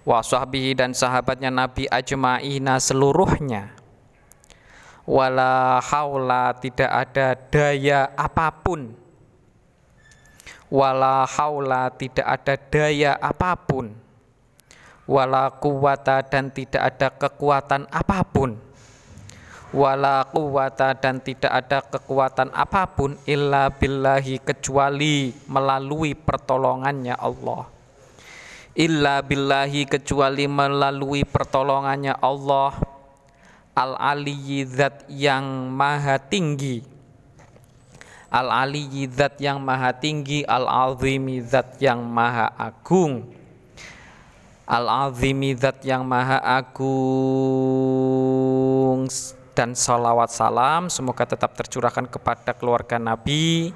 Wa 0.08 0.24
sahbihi 0.24 0.72
dan 0.72 0.96
sahabatnya 0.96 1.52
Nabi 1.52 1.84
ajma'ina 1.84 2.80
seluruhnya. 2.80 3.76
Wala 5.04 5.84
haula 5.84 6.56
tidak 6.56 6.88
ada 6.88 7.36
daya 7.36 8.08
apa 8.16 8.48
pun. 8.56 8.96
Wala 10.72 11.28
haula 11.28 11.92
tidak 11.92 12.24
ada 12.24 12.56
daya 12.56 13.20
apa 13.20 13.52
pun. 13.60 13.92
Wala 15.04 15.52
kuwata 15.52 16.24
dan 16.24 16.56
tidak 16.56 16.88
ada 16.88 17.12
kekuatan 17.12 17.84
apa 17.92 18.24
pun. 18.24 18.56
Wala 19.76 20.24
kuwata 20.24 20.96
dan 20.96 21.20
tidak 21.20 21.52
ada 21.52 21.84
kekuatan 21.84 22.48
apa 22.56 22.88
pun 22.88 23.12
illa 23.28 23.68
billahi 23.68 24.40
kecuali 24.40 25.36
melalui 25.52 26.16
pertolongannya 26.16 27.12
Allah 27.12 27.77
illa 28.78 29.18
billahi 29.26 29.90
kecuali 29.90 30.46
melalui 30.46 31.26
pertolongannya 31.26 32.14
Allah 32.22 32.78
al-aliyyi 33.74 34.70
yang 35.10 35.66
maha 35.74 36.22
tinggi. 36.22 36.86
Al-aliyyi 38.30 39.10
yang 39.42 39.58
maha 39.58 39.90
tinggi 39.98 40.46
al-azimi 40.46 41.42
yang 41.82 42.06
maha 42.06 42.54
agung. 42.54 43.34
Al-azimi 44.68 45.58
yang 45.82 46.06
maha 46.06 46.38
agung. 46.38 47.10
Dan 49.58 49.74
salawat 49.74 50.30
salam 50.30 50.86
semoga 50.86 51.26
tetap 51.26 51.50
tercurahkan 51.58 52.06
kepada 52.06 52.54
keluarga 52.54 52.94
Nabi 52.94 53.74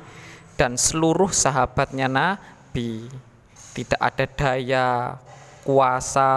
dan 0.55 0.79
seluruh 0.79 1.35
sahabatnya 1.35 2.07
Nabi 2.07 3.11
tidak 3.73 4.01
ada 4.01 4.25
daya 4.29 4.89
kuasa, 5.63 6.31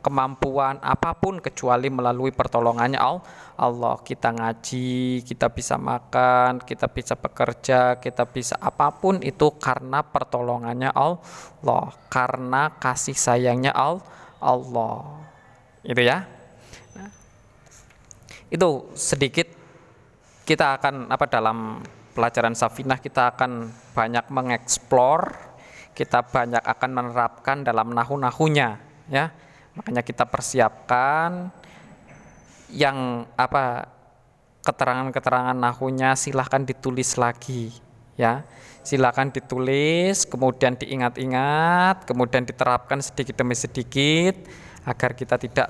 kemampuan 0.00 0.80
apa 0.80 1.12
pun 1.12 1.38
kecuali 1.38 1.92
melalui 1.92 2.32
pertolongannya 2.32 2.96
Allah. 2.98 3.94
Kita 4.00 4.32
ngaji, 4.32 5.22
kita 5.22 5.52
bisa 5.52 5.76
makan, 5.76 6.64
kita 6.64 6.88
bisa 6.88 7.14
bekerja, 7.14 8.00
kita 8.00 8.24
bisa 8.26 8.56
apa 8.58 8.88
pun 8.90 9.20
itu 9.20 9.52
karena 9.60 10.00
pertolongannya 10.00 10.90
Allah, 10.90 11.92
karena 12.08 12.72
kasih 12.80 13.14
sayangnya 13.14 13.76
Allah. 14.40 15.20
Itu 15.84 16.00
ya. 16.00 16.24
Itu 18.48 18.92
sedikit 18.96 19.48
kita 20.44 20.80
akan 20.80 21.08
apa 21.08 21.24
dalam 21.28 21.80
pelajaran 22.12 22.52
Safinah 22.52 23.00
kita 23.00 23.32
akan 23.36 23.72
banyak 23.96 24.28
mengeksplor 24.28 25.51
kita 25.92 26.24
banyak 26.24 26.60
akan 26.64 26.90
menerapkan 26.90 27.60
dalam 27.64 27.92
nahu-nahunya 27.92 28.80
ya. 29.12 29.32
Makanya 29.72 30.04
kita 30.04 30.28
persiapkan 30.28 31.48
yang 32.72 33.28
apa 33.36 33.88
keterangan-keterangan 34.64 35.56
nahunya 35.56 36.16
silahkan 36.16 36.64
ditulis 36.64 37.16
lagi 37.20 37.72
ya. 38.16 38.44
Silahkan 38.82 39.30
ditulis 39.30 40.26
kemudian 40.26 40.74
diingat-ingat 40.74 42.08
kemudian 42.08 42.42
diterapkan 42.42 42.98
sedikit 42.98 43.38
demi 43.38 43.54
sedikit 43.54 44.34
agar 44.82 45.14
kita 45.14 45.38
tidak 45.38 45.68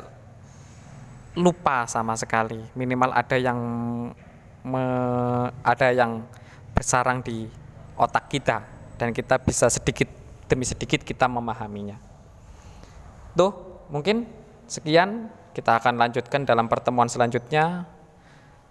lupa 1.36 1.84
sama 1.90 2.14
sekali. 2.16 2.62
Minimal 2.78 3.10
ada 3.12 3.36
yang 3.36 3.58
me, 4.62 4.84
ada 5.60 5.88
yang 5.92 6.24
bersarang 6.72 7.20
di 7.20 7.46
otak 7.98 8.32
kita 8.32 8.81
dan 9.02 9.10
kita 9.10 9.34
bisa 9.42 9.66
sedikit 9.66 10.06
demi 10.46 10.62
sedikit 10.62 11.02
kita 11.02 11.26
memahaminya. 11.26 11.98
Tuh, 13.34 13.50
mungkin 13.90 14.30
sekian 14.70 15.26
kita 15.50 15.82
akan 15.82 15.98
lanjutkan 15.98 16.46
dalam 16.46 16.70
pertemuan 16.70 17.10
selanjutnya. 17.10 17.90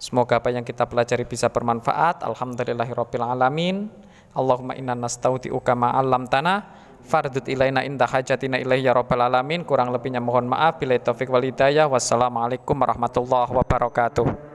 Semoga 0.00 0.40
apa 0.40 0.48
yang 0.48 0.64
kita 0.64 0.88
pelajari 0.88 1.28
bisa 1.28 1.52
bermanfaat. 1.52 2.24
Alhamdulillahirabbil 2.24 3.20
alamin. 3.20 3.92
Allahumma 4.32 4.72
inna 4.72 4.96
nastaudi'uka 4.96 5.76
ma 5.76 5.92
'allamtana 5.92 6.80
Fardut 7.02 7.44
ilaina 7.50 7.84
inda 7.84 8.08
hajatina 8.08 8.56
ilaihi 8.56 8.88
ya 8.88 8.96
rabbal 8.96 9.28
alamin. 9.28 9.68
Kurang 9.68 9.92
lebihnya 9.92 10.24
mohon 10.24 10.48
maaf. 10.48 10.80
Bila 10.80 10.96
taufik 10.96 11.28
wal 11.28 11.44
hidayah. 11.44 11.92
Wassalamualaikum 11.92 12.72
warahmatullahi 12.72 13.52
wabarakatuh. 13.52 14.51